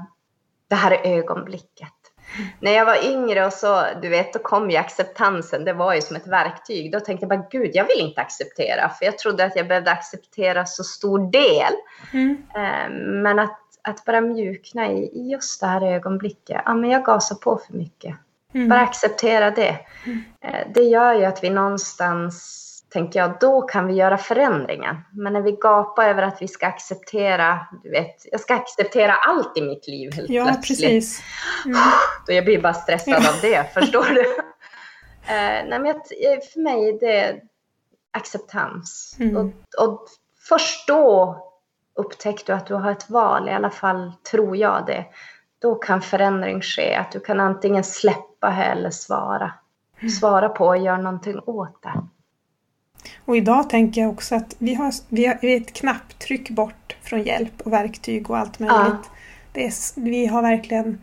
[0.68, 1.89] det här ögonblicket.
[2.61, 6.01] När jag var yngre och så, du vet, då kom ju acceptansen, det var ju
[6.01, 6.93] som ett verktyg.
[6.93, 9.91] Då tänkte jag bara, gud, jag vill inte acceptera, för jag trodde att jag behövde
[9.91, 11.72] acceptera så stor del.
[12.12, 12.37] Mm.
[12.55, 16.62] Ehm, men att att bara mjukna i, just det här ögonblicket.
[16.64, 18.16] Ja, men jag gasar på för mycket.
[18.55, 18.68] Mm.
[18.68, 19.79] Bara acceptera det.
[20.07, 20.25] Mm.
[20.41, 22.64] Eh, det gör ju att vi någonstans,
[22.95, 24.97] tänker jag, då kan vi göra förändringen.
[25.13, 29.59] Men när vi gapar över att vi ska acceptera, du vet, jag ska acceptera allt
[29.59, 30.81] i mitt liv helt ja, plötsligt.
[30.81, 31.23] Precis.
[31.65, 31.79] Mm.
[32.27, 34.21] Då jag blir bara stressad av det, förstår du?
[35.27, 37.41] Eh, nej, men eh, för mig är det
[38.11, 39.17] acceptans.
[39.21, 39.37] Mm.
[39.37, 39.53] Och,
[39.87, 40.07] och
[40.49, 41.39] först då
[41.95, 45.05] upptäckte du att du har ett val, i alla fall tror jag det,
[45.59, 46.95] då kan förändring ske.
[46.95, 49.53] Att du kan antingen släppa eller svara.
[49.99, 50.11] Mm.
[50.11, 51.93] Svara på och göra någonting åt det.
[53.25, 57.61] Och idag tänker jag också att vi har, vi har ett knapptryck bort från hjälp
[57.61, 58.77] och verktyg och allt möjligt.
[58.79, 59.11] Ja.
[59.53, 61.03] Det är, vi har verkligen,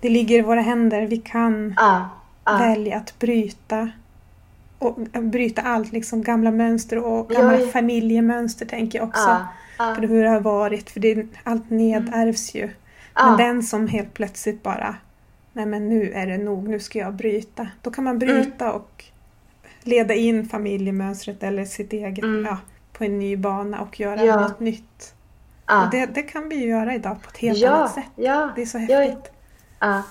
[0.00, 1.02] det ligger i våra händer.
[1.02, 2.08] Vi kan ja.
[2.44, 2.58] Ja.
[2.58, 3.90] välja att bryta
[4.78, 7.66] och bryta allt, liksom gamla mönster och gamla jo.
[7.66, 9.46] familjemönster tänker jag också.
[9.76, 12.70] För hur det har varit, för det, allt nedärvs ju.
[13.14, 14.94] Men den som helt plötsligt bara,
[15.52, 17.68] nej men nu är det nog, nu ska jag bryta.
[17.82, 18.76] Då kan man bryta mm.
[18.76, 19.04] och
[19.86, 22.44] leda in familjemönstret eller sitt eget mm.
[22.44, 22.58] ja,
[22.92, 24.40] på en ny bana och göra ja.
[24.40, 25.14] något nytt.
[25.66, 25.88] Ja.
[25.92, 28.04] Det, det kan vi göra idag på ett helt annat sätt.
[28.16, 29.32] Det är så häftigt.
[29.80, 30.02] Ja.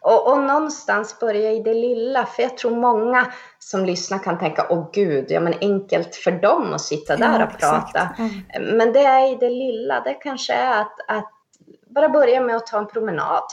[0.00, 4.66] Och, och någonstans börja i det lilla, för jag tror många som lyssnar kan tänka,
[4.70, 8.08] åh gud, ja men enkelt för dem att sitta där och prata.
[8.18, 8.76] Mm.
[8.76, 11.32] Men det är i det lilla, det kanske är att, att
[11.94, 13.44] bara börja med att ta en promenad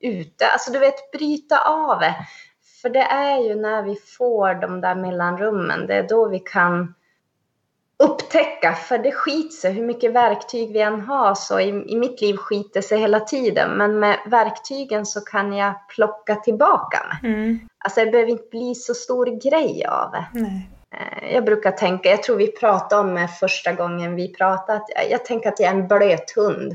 [0.00, 2.02] ute, alltså du vet bryta av.
[2.82, 6.94] För det är ju när vi får de där mellanrummen, det är då vi kan
[8.04, 12.20] upptäcka, för det skiter sig hur mycket verktyg vi än har, så i, i mitt
[12.20, 17.32] liv skiter sig hela tiden, men med verktygen så kan jag plocka tillbaka mig.
[17.34, 17.58] Mm.
[17.78, 20.26] Alltså det behöver inte bli så stor grej av det.
[20.32, 20.70] Nej.
[20.92, 24.90] Eh, jag brukar tänka, jag tror vi pratade om det första gången vi pratade, att
[24.94, 26.72] jag, jag tänker att jag är en blöt hund.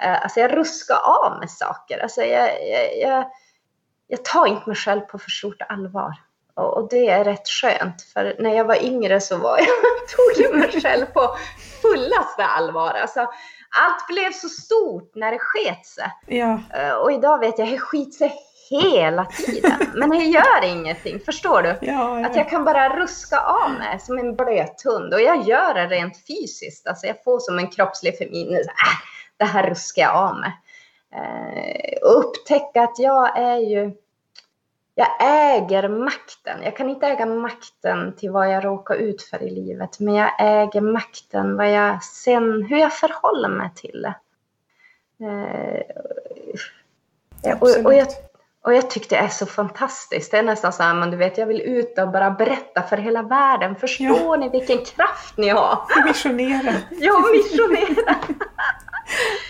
[0.00, 1.98] Eh, alltså jag ruskar av med saker.
[1.98, 3.24] Alltså jag, jag, jag,
[4.08, 6.14] jag tar inte mig själv på för stort allvar.
[6.54, 9.66] Och, det är rätt skönt, för när jag var yngre så var jag,
[10.08, 11.36] tog jag mig själv på
[11.82, 12.90] fullaste allvar.
[12.90, 13.20] Alltså,
[13.70, 16.12] allt blev så stort när det sket sig.
[16.26, 16.60] Ja.
[16.74, 18.34] Eh, och idag vet jag, det skit sig
[18.70, 19.92] hela tiden.
[19.94, 21.68] Men det gör ingenting, förstår du?
[21.68, 22.26] Ja, ja.
[22.26, 25.14] Att jag kan bara ruska av mig som en blöt hund.
[25.14, 26.86] Och jag gör det rent fysiskt.
[26.86, 28.70] Alltså jag får som en kroppslig förminnelse.
[28.70, 28.98] Äh,
[29.36, 30.52] det här ruskar jag av mig.
[31.14, 33.92] Eh, och upptäcka att jag är ju
[34.98, 36.62] jag äger makten.
[36.62, 40.30] Jag kan inte äga makten till vad jag råkar ut för i livet, men jag
[40.38, 44.14] äger makten vad jag sen, hur jag förhåller mig till det.
[47.44, 48.06] Eh, och, och, jag,
[48.62, 50.30] och jag tyckte det är så fantastiskt.
[50.30, 52.96] Det är nästan så här, men du vet, jag vill ut och bara berätta för
[52.96, 53.76] hela världen.
[53.76, 54.36] Förstår ja.
[54.36, 55.78] ni vilken kraft ni har?
[56.06, 56.74] Missionera.
[56.90, 58.14] ja, missionera.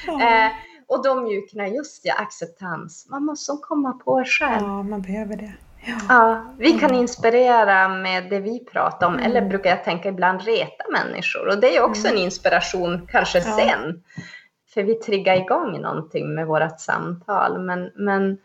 [0.06, 0.46] ja.
[0.46, 0.52] Eh,
[0.88, 3.06] och då mjuknar just ja, acceptans.
[3.10, 4.66] Man måste komma på själv.
[4.66, 5.52] Ja, man behöver det.
[5.86, 5.96] Ja.
[6.08, 9.24] ja vi kan inspirera med det vi pratar om, mm.
[9.24, 11.48] eller brukar jag tänka ibland reta människor.
[11.48, 12.18] Och det är också mm.
[12.18, 13.56] en inspiration kanske ja.
[13.56, 14.02] sen.
[14.74, 17.58] För vi triggar igång någonting med vårt samtal.
[17.58, 18.38] Men, men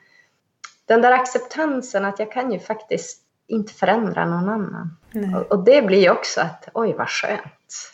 [0.85, 4.97] den där acceptansen att jag kan ju faktiskt inte förändra någon annan.
[5.35, 7.93] Och, och, det blir ju också att, oj vad skönt,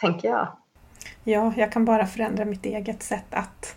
[0.00, 0.48] tänker jag.
[1.24, 3.76] Ja, jag kan bara förändra mitt eget sätt att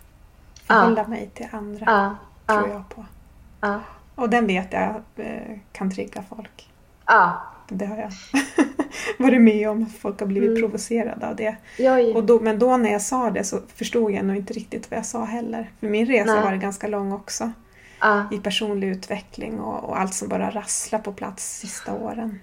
[0.67, 1.07] förhålla ja.
[1.07, 2.55] mig till andra, ja.
[2.55, 3.05] tror jag på.
[4.15, 6.69] Och den vet jag eh, kan trigga folk.
[7.05, 7.41] Ja.
[7.67, 8.11] Det har jag
[9.25, 10.61] varit med om, folk har blivit mm.
[10.61, 11.55] provocerade av det.
[12.15, 14.97] Och då, men då när jag sa det så förstod jag nog inte riktigt vad
[14.97, 15.71] jag sa heller.
[15.79, 16.43] För min resa Nej.
[16.43, 17.51] var ganska lång också.
[17.99, 18.25] Ja.
[18.31, 22.39] I personlig utveckling och, och, allt som bara rasslar på plats sista åren.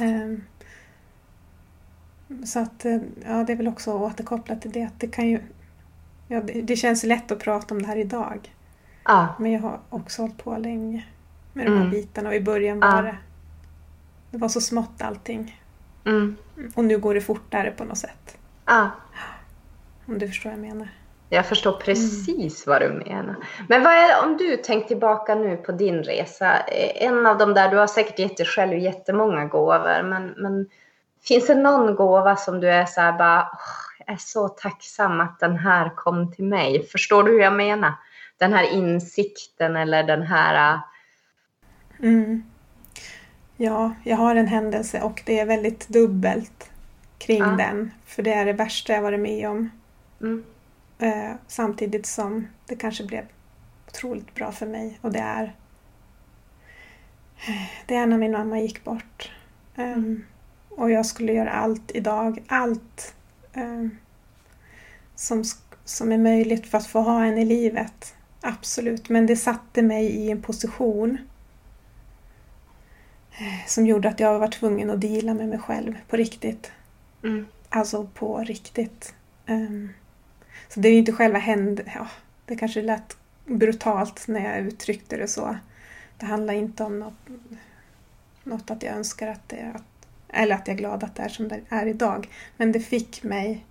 [0.00, 0.44] Um,
[2.44, 5.40] så att, eh, ja, det är väl också återkopplat till det att det kan ju...
[6.32, 8.54] Ja, det, det känns lätt att prata om det här idag.
[9.04, 9.28] Ja.
[9.38, 11.04] Men jag har också hållit på länge
[11.52, 11.90] med de här Mm.
[11.90, 13.16] bitarna och i början var det...
[14.30, 15.60] Det var så smått allting.
[16.06, 16.36] Mm.
[16.74, 18.36] Och nu går det fortare på något sätt.
[18.66, 18.90] Ja.
[20.06, 20.88] Om du förstår vad jag menar.
[21.28, 23.36] Jag förstår precis vad du menar.
[23.68, 27.54] Men vad är om du tänker tillbaka nu på din resa, eh, en av de
[27.54, 30.66] där, du har säkert gett dig själv jättemånga gåvor, men, men
[31.22, 35.20] finns det någon gåva som du är så här bara, "Åh, jag är så tacksam
[35.20, 36.86] att den här kom till mig.
[36.86, 37.92] Förstår du hur jag menar?
[38.38, 40.80] Den här insikten eller den här, äh,
[42.02, 42.42] Mm.
[43.56, 46.70] Ja, jag har en händelse och det är väldigt dubbelt
[47.18, 47.46] kring Ja.
[47.46, 47.90] den.
[48.06, 49.70] För det är det värsta jag varit med om.
[50.20, 50.44] mm,
[50.98, 53.24] Eh, samtidigt som det kanske blev
[53.88, 54.98] otroligt bra för mig.
[55.02, 55.54] Och det är
[57.86, 59.30] det är när min mamma gick bort.
[59.76, 60.24] Ehm,
[60.68, 63.14] och jag skulle göra allt idag, allt
[63.52, 63.96] ehm,
[65.20, 65.44] som,
[65.84, 68.14] som är möjligt för att få ha henne i livet.
[68.40, 71.18] Absolut, men det satte mig i en position
[73.32, 76.72] eh, som gjorde att jag var tvungen att deala med mig själv på riktigt.
[77.22, 79.14] mm, Alltså på riktigt.
[79.46, 79.88] Ehm,
[80.68, 81.80] så det är ju inte själva händ...
[81.94, 82.06] Ja,
[82.46, 85.56] det kanske lät brutalt när jag uttryckte det så.
[86.18, 87.28] Det handlar inte om något,
[88.44, 91.28] något att jag önskar att det att, eller att jag är glad att det är
[91.28, 92.28] som det är idag.
[92.56, 93.64] Men det fick mig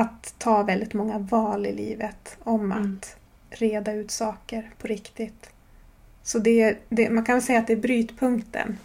[0.00, 2.98] att ta väldigt många val i livet om Mm.
[2.98, 3.16] att
[3.50, 5.50] reda ut saker på riktigt.
[6.22, 8.78] Så det, det, man kan väl säga att det är brytpunkten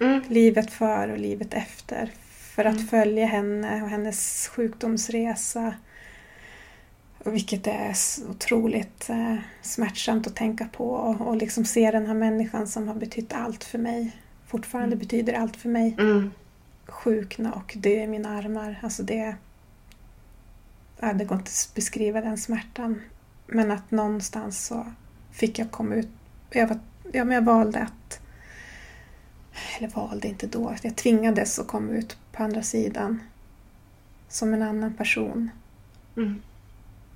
[0.00, 2.10] mm, livet före och livet efter.
[2.54, 2.86] För att Mm.
[2.86, 5.74] följa henne och hennes sjukdomsresa.
[7.24, 7.94] Vilket är
[8.30, 12.94] otroligt eh, smärtsamt att tänka på och, och liksom se den här människan som har
[12.94, 14.16] betytt allt för mig.
[14.46, 14.98] Fortfarande Mm.
[14.98, 15.96] betyder allt för mig.
[15.98, 16.30] mm,
[16.86, 18.78] Sjukna och dö i mina armar.
[18.82, 19.34] Alltså det...
[21.04, 23.02] Ja, det går inte att beskriva den smärtan.
[23.46, 24.86] Men att någonstans så
[25.30, 26.08] fick jag komma ut.
[26.50, 26.78] Jag, var,
[27.12, 28.20] ja, men jag valde att
[29.78, 33.22] eller valde inte då, jag tvingades att komma ut på andra sidan
[34.28, 35.50] som en annan person
[36.16, 36.42] mm.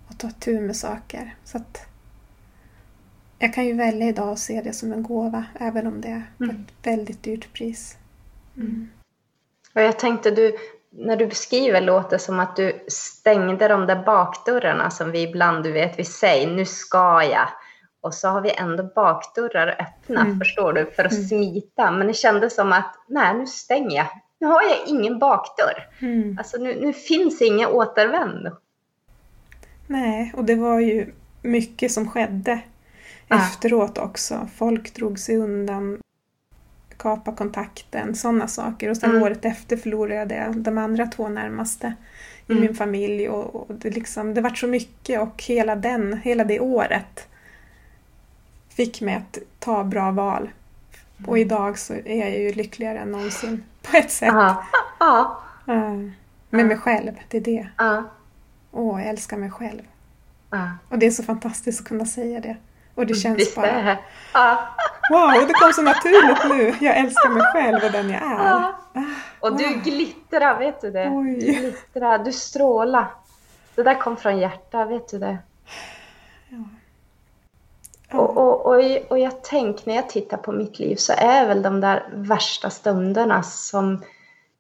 [0.09, 1.35] och ta tur med saker.
[1.45, 1.87] Så att
[3.39, 6.23] jag kan ju välja idag att se det som en gåva, även om det är
[6.39, 6.57] på Mm.
[6.57, 7.97] ett väldigt dyrt pris.
[8.57, 8.89] Mm.
[9.75, 10.57] Och jag tänkte, du,
[10.99, 15.73] när du beskriver låter som att du stängde de där bakdörrarna som vi ibland, du
[15.73, 17.49] vet, vi säger nu ska jag.
[18.01, 20.39] Och så har vi ändå bakdörrar öppna, Mm.
[20.39, 21.25] förstår du, för att Mm.
[21.25, 21.91] smita.
[21.91, 24.07] Men det kändes som att, nej, nu stänger jag.
[24.39, 25.89] Nu har jag ingen bakdörr.
[26.01, 26.39] Mm.
[26.39, 28.51] Alltså nu, nu finns inget återvändo.
[29.87, 32.61] Nej, och det var ju mycket som skedde
[33.29, 33.37] Ja.
[33.37, 34.49] efteråt också.
[34.57, 35.99] Folk drog sig undan,
[36.97, 38.91] kapa kontakten, sådana saker.
[38.91, 39.23] Och sen Mm.
[39.23, 41.95] året efter förlorade jag de andra två närmaste
[42.47, 42.65] i Mm.
[42.65, 43.29] min familj.
[43.29, 47.29] Och, och det, liksom, det var så mycket och hela, den, hela det året
[48.69, 50.43] fick mig att ta bra val.
[51.19, 51.29] Mm.
[51.31, 54.29] Och idag så är jag ju lyckligare än någonsin på ett sätt.
[54.33, 54.65] Ja,
[55.01, 55.43] ja.
[56.51, 57.69] Med mig själv, det är det.
[57.79, 58.05] ja,
[58.73, 59.83] Åh, jag älskar mig själv.
[60.89, 62.57] Och det är så fantastiskt att kunna säga det.
[62.95, 63.97] Och det känns Visst bara?
[64.35, 64.59] Ja,
[65.11, 66.87] wow, det kom så naturligt nu.
[66.87, 68.45] Jag älskar mig själv och den jag är.
[68.45, 68.73] ja.
[68.95, 69.01] Ah,
[69.41, 71.09] Och du glittrar, vet du det?
[71.13, 71.35] Oj.
[71.41, 73.07] Du glittrar, du strålar.
[73.75, 75.39] Det där kom från hjärtat, vet du det?
[76.49, 78.19] Ja.
[78.19, 81.63] Och, och, och, och jag tänker när jag tittar på mitt liv så är väl
[81.63, 84.03] de där värsta stunderna som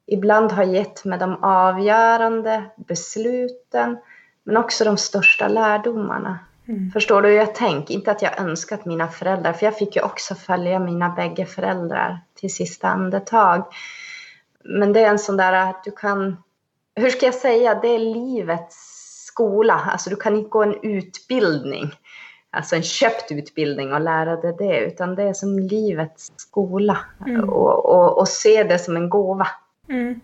[0.06, 3.98] ibland har gett mig de avgörande besluten
[4.44, 6.38] men också de största lärdomarna.
[6.68, 6.90] Mm.
[6.90, 7.94] Förstår du hur jag tänker?
[7.94, 12.20] Inte att jag önskat mina föräldrar, för jag fick ju också följa mina bägge föräldrar
[12.34, 13.64] till sista andetag.
[14.64, 16.36] Men det är en sån där att du kan,
[16.94, 18.76] hur ska jag säga, det är livets
[19.26, 19.74] skola.
[19.92, 21.90] Alltså du kan inte gå en utbildning,
[22.50, 26.98] alltså en köpt utbildning och lära dig det, utan det är som livets skola.
[27.26, 27.48] Mm.
[27.48, 29.48] Och, och, och se det som en gåva.
[29.88, 30.20] Mm.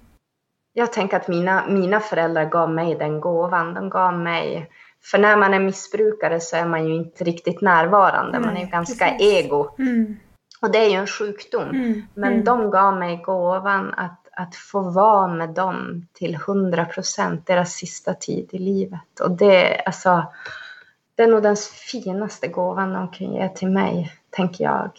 [0.72, 3.74] Jag tänker att mina, mina föräldrar gav mig den gåvan.
[3.74, 4.70] De gav mig...
[5.04, 8.40] För när man är missbrukare så är man ju inte riktigt närvarande.
[8.40, 9.32] man är ju ganska precis.
[9.32, 9.74] ego.
[9.78, 10.16] Mm.
[10.62, 11.68] Och det är ju en sjukdom.
[11.68, 12.02] Mm.
[12.14, 12.44] Men mm.
[12.44, 18.14] de gav mig gåvan att, att få vara med dem till 100 procent, deras sista
[18.14, 19.20] tid i livet.
[19.20, 20.24] Och det, alltså,
[21.14, 21.56] det är nog den
[21.90, 24.90] finaste gåvan de kan ge till mig, tänker jag.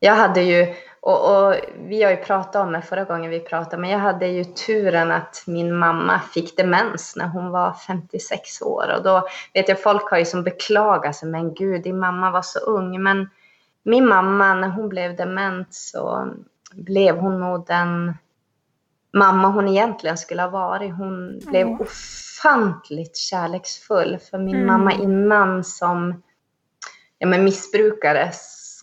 [0.00, 3.76] Jag hade ju, och, och vi har ju pratat om det förra gången vi pratade,
[3.76, 8.94] men jag hade ju turen att min mamma fick demens när hon var 56 år.
[8.96, 12.42] Och då vet jag, folk har ju som beklagat sig, men gud, din mamma var
[12.42, 13.02] så ung.
[13.02, 13.30] Men
[13.82, 16.28] min mamma, när hon blev dement så
[16.72, 18.14] blev hon nog den
[19.12, 20.94] mamma hon egentligen skulle ha varit.
[20.94, 21.40] Hon mm.
[21.50, 24.66] blev ofantligt kärleksfull för min mm.
[24.66, 26.22] mamma innan som
[27.18, 28.32] ja, men missbrukare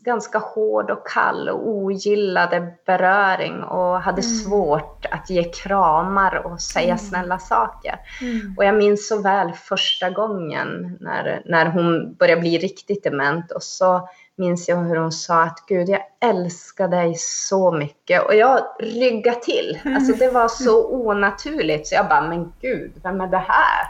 [0.05, 4.35] ganska hård och kall och ogillade beröring och hade mm.
[4.35, 6.97] svårt att ge kramar och säga mm.
[6.97, 7.99] snälla saker.
[8.21, 8.53] Mm.
[8.57, 13.63] Och jag minns så väl första gången när, när hon började bli riktigt dement och
[13.63, 18.25] så minns jag hur hon sa att Gud, jag älskar dig så mycket.
[18.25, 19.79] Och jag ryggade till.
[19.85, 19.97] Mm.
[19.97, 21.87] Alltså det var så onaturligt.
[21.87, 23.85] Så jag bara, men Gud, vem är det här?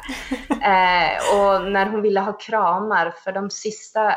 [0.50, 4.14] eh, och när hon ville ha kramar, för de sista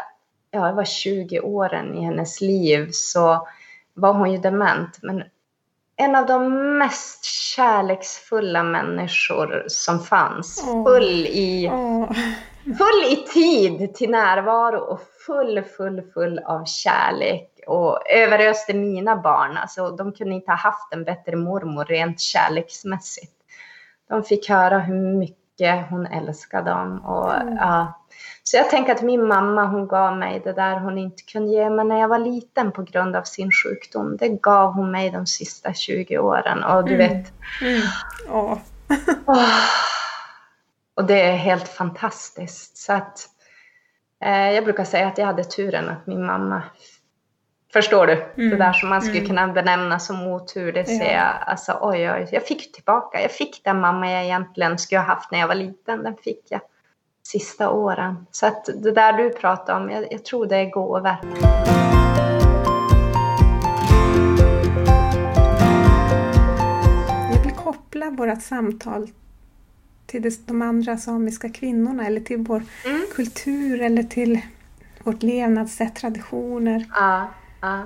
[0.51, 3.49] ja, det var 20 åren i hennes liv så
[3.94, 4.99] var hon ju dement.
[5.03, 5.22] Men
[5.96, 10.64] en av de mest kärleksfulla människor som fanns.
[10.86, 11.70] Full, i,
[12.64, 17.51] full i tid till närvaro och full, full, full av kärlek.
[17.66, 19.57] Och överöste mina barn.
[19.57, 23.32] Alltså, de kunde inte ha haft en bättre mormor rent kärleksmässigt.
[24.09, 27.05] De fick höra hur mycket hon älskade dem.
[27.05, 27.57] Och, mm.
[27.57, 27.97] ja,
[28.49, 31.70] så jag tänker att min mamma, hon gav mig det där hon inte kunde ge
[31.70, 34.16] mig när jag var liten på grund av sin sjukdom.
[34.16, 37.09] Det gav hon mig de sista 20 åren och du mm.
[37.09, 37.32] vet.
[37.62, 37.82] Mm.
[38.28, 38.59] Oh.
[39.26, 39.61] oh.
[40.94, 42.76] Och det är helt fantastiskt.
[42.76, 43.28] Så att
[44.24, 46.62] eh, jag brukar säga att jag hade turen att min mamma
[47.72, 48.12] Förstår du?
[48.12, 48.51] Mm.
[48.51, 49.28] Det där som man skulle mm.
[49.28, 51.34] kunna benämna som otur, det ser jag.
[51.40, 53.22] Alltså, oj, oj, jag fick tillbaka.
[53.22, 56.03] Jag fick den mamma jag egentligen skulle ha haft när jag var liten.
[56.03, 56.61] Den fick jag
[57.28, 58.26] sista åren.
[58.30, 61.16] Så att det där du pratar om, jag, jag tror det är gåvor.
[67.32, 69.10] Jag vill koppla vårt samtal
[70.06, 73.06] till de andra samiska kvinnorna eller till vår mm.
[73.14, 74.40] kultur eller till
[75.04, 76.86] vårt levnadssätt, traditioner.
[76.94, 77.28] Ja,
[77.60, 77.82] ja.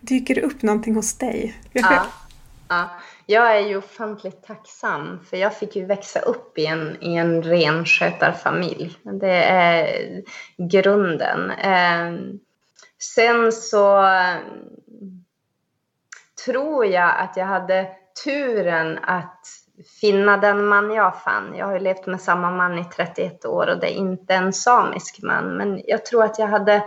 [0.00, 1.60] Dyker det upp någonting hos dig?
[1.72, 2.06] Ja,
[2.68, 2.90] ja.
[3.26, 7.42] Jag är ju ofantligt tacksam för jag fick ju växa upp i en, i en
[7.42, 8.96] renskötarfamilj.
[9.02, 10.22] Det är
[10.56, 11.50] grunden.
[11.50, 12.12] Eh,
[12.98, 14.36] sen så eh,
[16.44, 17.88] tror jag att jag hade
[18.24, 19.46] turen att
[20.00, 21.54] finna den man jag fann.
[21.56, 24.52] Jag har ju levt med samma man i 31 år och det är inte en
[24.52, 25.56] samisk man.
[25.56, 26.82] Men jag tror att jag hade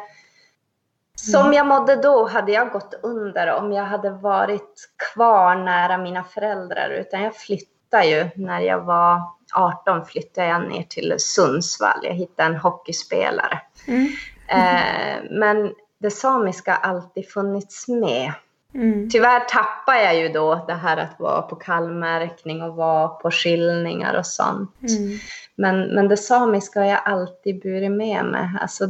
[1.32, 1.54] som mm.
[1.54, 6.90] jag mådde då hade jag gått under om jag hade varit kvar nära mina föräldrar.
[6.90, 9.22] Utan jag flyttade ju när jag var
[9.56, 12.00] 18 flyttade jag ner till Sundsvall.
[12.04, 13.62] Jag hittade en hockeyspelare.
[13.88, 14.08] Mm.
[14.48, 18.34] Eh, men det samiska har alltid funnits med.
[18.74, 19.10] Mm.
[19.10, 24.20] Tyvärr tappade jag ju då det här att vara på kallmärkning och vara på skillningar
[24.20, 24.76] och sånt.
[24.82, 25.18] Mm.
[25.56, 28.50] Men, men det samiska har jag alltid burit med mig.
[28.62, 28.88] Alltså,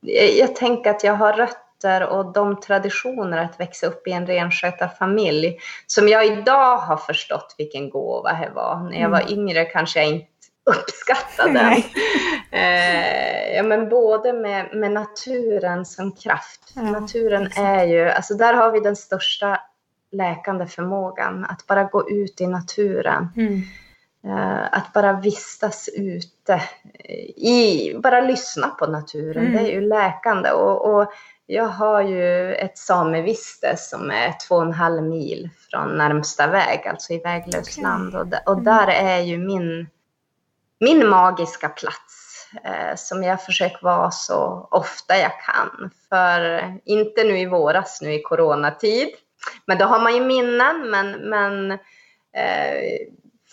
[0.00, 4.10] jag, jag tänker att jag har rött rötter och de traditioner att växa upp i
[4.10, 8.90] en renskötarfamilj som jag idag har förstått vilken gåva det var.
[8.90, 9.32] När jag var mm.
[9.32, 10.26] yngre kanske jag inte
[10.64, 11.72] uppskattade den.
[12.60, 16.72] eh, ja, men både med, med naturen som kraft.
[16.74, 19.60] Ja, naturen är ju, alltså där har vi den största
[20.12, 21.44] läkande förmågan.
[21.44, 23.28] Att bara gå ut i naturen.
[23.36, 23.62] Mm.
[24.24, 26.62] Uh, att bara vistas ute,
[27.36, 29.52] i, bara lyssna på naturen, mm.
[29.52, 30.50] det är ju läkande.
[30.50, 31.12] Och, och,
[31.46, 36.86] jag har ju ett sameviste som är två och en halv mil från närmsta väg,
[36.86, 38.14] alltså i väglöst land.
[38.14, 38.64] Och, och mm.
[38.64, 39.88] där är ju min,
[40.80, 45.90] min magiska plats eh, som jag försöker vara så ofta jag kan.
[46.08, 49.08] För inte nu i våras, nu i coronatid,
[49.66, 51.70] men då har man ju minnen, men, men
[52.32, 52.98] eh,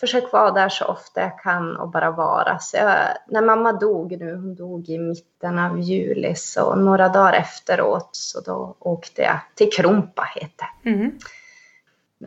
[0.04, 2.60] försök vara där så ofta jag kan och bara vara.
[2.60, 2.98] Så jag,
[3.28, 8.42] när mamma dog nu, hon dog i mitten av juli, så några dagar efteråt så
[8.42, 11.20] då åkte jag till Krompa, heter mm.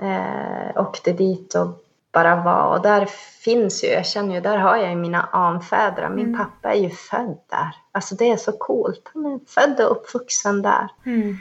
[0.00, 2.76] eh, Åkte dit och bara var.
[2.76, 3.06] Och där
[3.44, 6.08] finns ju, jag känner ju, där har jag ju mina anfäder.
[6.08, 6.38] Min mm.
[6.38, 7.74] pappa är ju född där.
[7.92, 9.10] Alltså det är så coolt.
[9.14, 10.88] Han är född och uppvuxen där.
[11.06, 11.38] Mm.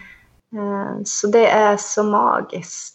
[0.54, 2.95] Eh, så det är så magiskt.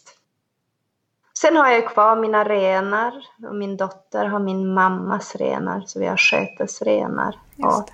[1.41, 3.13] Sen har jag kvar mina renar
[3.47, 7.39] och min dotter har min mammas renar, så vi har skötesrenar.
[7.57, 7.89] Och,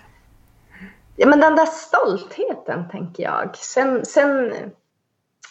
[1.16, 3.58] ja, men den där stoltheten, tänker jag.
[3.58, 4.54] Sen, sen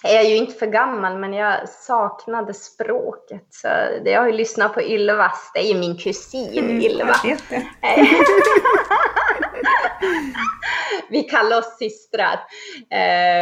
[0.05, 3.47] är jag ju inte för gammal, men jag saknade språket.
[3.51, 3.69] Så
[4.05, 7.15] jag har ju lyssnat på Ylvas, det är ju min kusin mm, Ylva.
[11.09, 12.41] vi kallar oss systrar.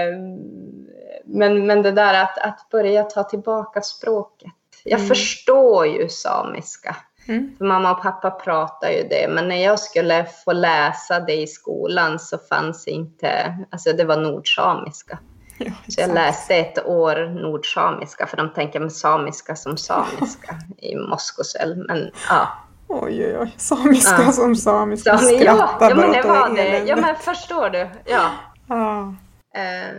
[0.09, 0.84] Um,
[1.27, 4.53] men, men det där att, att börja ta tillbaka språket.
[4.85, 5.09] Jag mm.
[5.09, 6.97] förstår ju samiska.
[7.29, 7.55] Mm.
[7.59, 11.47] För mamma och pappa pratar ju det, men när jag skulle få läsa det i
[11.47, 15.19] skolan så fanns inte, alltså det var nordsamiska.
[15.59, 20.97] Ja, Så jag läste ett år nordsamiska, för de tänker med samiska som samiska i
[20.97, 21.85] Moskosel.
[21.89, 22.49] Men ja,
[22.89, 23.55] Oj, oj, oj.
[23.57, 24.33] Samiska Ja.
[24.33, 25.11] som samiska.
[25.11, 26.79] ja, men, ja, ja men det var det.
[26.79, 27.89] Ja men förstår du?
[28.05, 28.31] Ja.
[28.69, 29.15] Ja.
[29.55, 29.97] Ehm,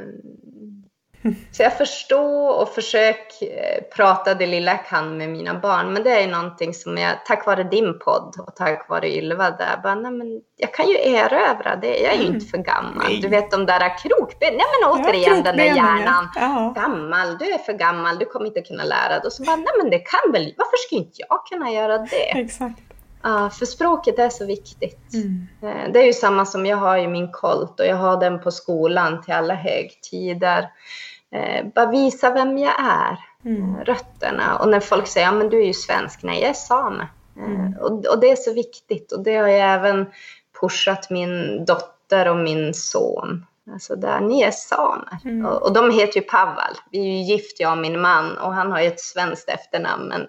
[1.52, 5.94] Så jag förstår och försöker eh, prata det lilla jag kan med mina barn.
[5.94, 9.80] Men det är någonting som jag, tack vare din podd och tack vare Ylva där,
[9.84, 11.98] bara, nej, men jag kan ju erövra det.
[11.98, 12.34] Jag är ju Mm.
[12.36, 13.06] inte för gammal.
[13.10, 13.20] Nej.
[13.22, 16.30] Du vet de där krokben, nej men Ja, återigen den där krokbenen, hjärnan.
[16.36, 16.74] Ja.
[16.76, 19.22] Gammal, du är för gammal, du kommer inte kunna lära dig.
[19.26, 22.40] Och så bara, nej men det kan väl, varför skulle inte jag kunna göra det?
[22.40, 22.80] Exakt.
[23.24, 25.14] Ja, för språket är så viktigt.
[25.14, 25.48] Mm.
[25.64, 28.40] Eh, Det är ju samma som jag har i min kolt och jag har den
[28.42, 30.70] på skolan till alla högtider.
[31.36, 33.76] Eh, bara visa vem jag är, Mm.
[33.76, 34.58] eh, rötterna.
[34.58, 37.04] Och när folk säger, ja men du är ju svensk, nej jag är same.
[37.38, 37.74] Eh, Mm.
[37.82, 40.06] Och, och det är så viktigt och det har jag även
[40.62, 43.46] pushat min dotter och min son.
[43.74, 45.18] Alltså där, ni är samer.
[45.26, 45.46] Mm.
[45.46, 46.74] Och, och de heter ju Pavel.
[46.92, 50.08] Vi är ju gift, jag och min man, och han har ju ett svenskt efternamn.
[50.08, 50.28] Men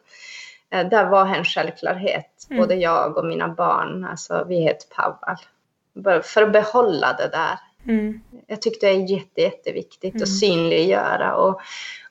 [0.70, 2.46] eh, där var en självklarhet.
[2.50, 2.62] Mm.
[2.62, 5.36] Både jag och mina barn, alltså vi heter Pavel.
[5.94, 7.58] Bara för att behålla det där.
[7.88, 8.20] Mm.
[8.46, 10.22] Jag tyckte det är jätte, jätteviktigt Mm.
[10.22, 11.34] att synliggöra.
[11.36, 11.60] Och,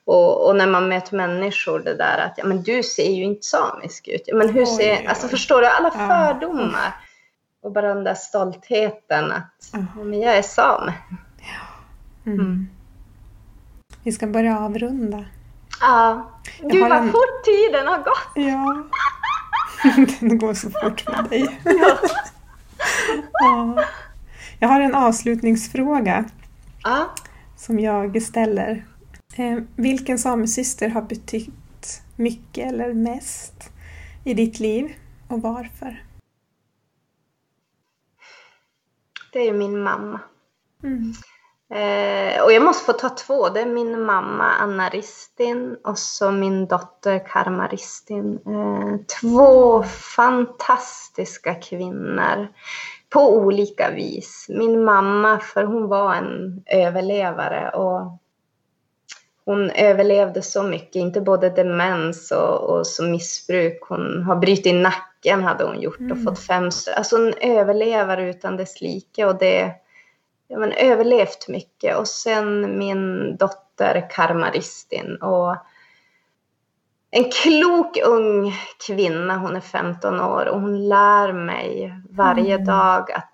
[0.04, 3.46] och, och när man möter människor, det där att ja, men du ser ju inte
[3.46, 4.22] samisk ut.
[4.26, 5.06] Ja, men hur ser, oj, oj.
[5.06, 6.08] alltså förstår du, alla Ja.
[6.08, 6.92] fördomar.
[7.62, 9.78] Och bara den där stoltheten att Ja.
[9.96, 10.92] ja, men jag är same.
[12.26, 12.40] Mm.
[12.40, 12.68] Mm.
[14.02, 15.24] Vi ska börja avrunda.
[15.80, 16.30] Ja.
[16.60, 18.28] Jag Gud vad en- fort tiden har gått.
[18.34, 18.82] Ja.
[20.20, 21.60] Den går så fort med dig.
[21.64, 21.96] Ja.
[24.60, 26.24] Jag har en avslutningsfråga
[26.84, 27.10] Ja.
[27.56, 28.86] som jag ställer.
[29.36, 33.70] Eh, vilken samesyster har betytt mycket eller mest
[34.24, 34.94] i ditt liv
[35.28, 36.02] och varför?
[39.32, 40.20] Det är min mamma.
[40.82, 41.12] Mm.
[41.70, 43.48] Eh, och jag måste få ta två.
[43.48, 48.38] Det är min mamma Anna Ristin och så min dotter Karma Ristin.
[48.46, 49.82] Eh, två
[50.16, 52.48] fantastiska kvinnor
[53.10, 54.46] på olika vis.
[54.48, 58.18] Min mamma, för hon var en överlevare och
[59.44, 63.78] hon överlevde så mycket, inte både demens och, och så missbruk.
[63.88, 66.24] Hon har brutit nacken hade hon gjort och Mm.
[66.24, 66.70] fått fem...
[66.96, 69.72] Alltså en överlevare utan dess like och det
[70.48, 71.96] ja, men överlevt mycket.
[71.96, 75.16] Och sen min dotter Karma Ristin.
[75.16, 75.56] Och
[77.10, 78.52] en klok ung
[78.86, 82.66] kvinna, hon är 15 år och hon lär mig varje Mm.
[82.66, 83.32] dag att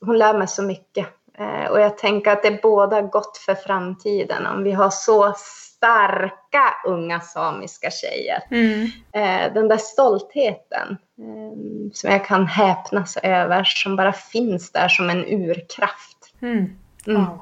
[0.00, 1.06] hon lär mig så mycket.
[1.38, 5.32] Eh, och jag tänker att det är båda gott för framtiden om vi har så
[5.36, 8.42] starka unga samiska tjejer.
[8.50, 8.82] Mm.
[9.12, 15.10] Eh, den där stoltheten eh, som jag kan häpnas över, som bara finns där som
[15.10, 16.34] en urkraft.
[16.42, 16.76] Mm.
[17.06, 17.24] Mm.
[17.24, 17.40] Wow.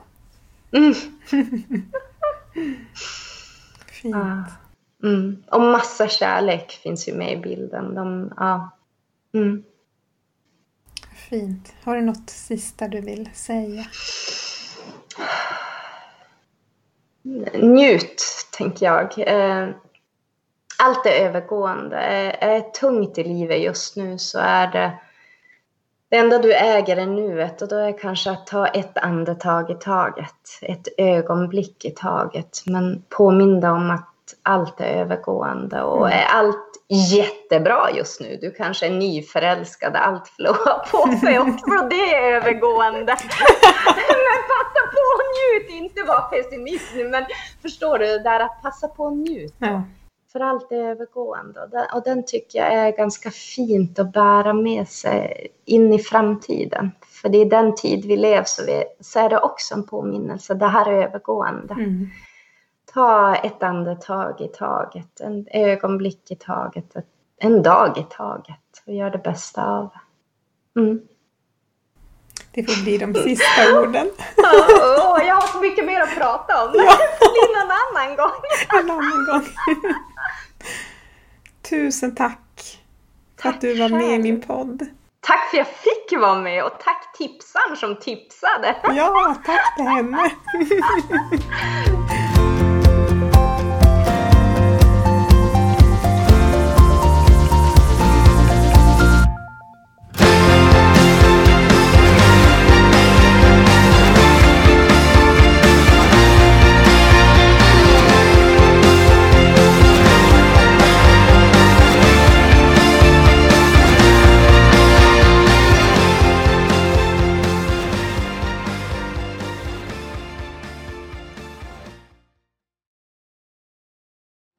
[0.72, 0.94] Mm.
[4.02, 4.16] Fint.
[4.16, 4.44] Ja.
[5.02, 5.42] Mm.
[5.50, 7.94] Och massa kärlek finns ju med i bilden.
[7.94, 8.70] De, ja.
[9.34, 9.64] mm.
[11.30, 11.74] Fint.
[11.84, 13.84] Har du något sista du vill säga?
[17.62, 18.22] Njut,
[18.52, 19.18] tänker jag.
[19.18, 19.68] Eh,
[20.82, 21.96] Allt är övergående.
[21.96, 24.98] Är är tungt i livet just nu så är det
[26.10, 29.74] det enda du äger är nuet och då är kanske att ta ett andetag i
[29.74, 32.62] taget, ett ögonblick i taget.
[32.66, 34.08] Men påminn dig om att
[34.42, 36.18] allt är övergående och Mm.
[36.18, 38.38] är allt jättebra just nu.
[38.40, 43.16] Du kanske är nyförälskad, allt förlorar på sig också, det är övergående.
[44.26, 47.24] men passa på och njut, inte vara pessimist nu, men
[47.62, 49.54] förstår du, det där att passa på och njut.
[49.58, 49.82] Ja.
[50.32, 54.52] För allt är övergående och den, och den tycker jag är ganska fint att bära
[54.52, 56.90] med sig in i framtiden.
[57.22, 60.54] För det är den tid vi lever så, vi, så är det också en påminnelse.
[60.54, 61.74] Det här är övergående.
[61.74, 62.08] Mm.
[62.94, 66.94] Ta ett andetag i taget, en ögonblick i taget,
[67.40, 69.90] en dag i taget och gör det bästa av
[70.74, 70.80] det.
[70.80, 71.00] Mm.
[72.50, 74.10] Det får bli de sista orden.
[74.36, 76.70] Åh, jag har så mycket mer att prata om.
[76.74, 76.98] Ja.
[77.20, 78.40] Det någon annan gång.
[78.80, 79.44] En annan gång.
[81.70, 82.78] Tusen tack
[83.42, 84.86] för att du var med i min podd.
[85.20, 88.76] Tack för att jag fick vara med och tack tipsaren som tipsade.
[88.82, 90.30] Ja, tack till henne.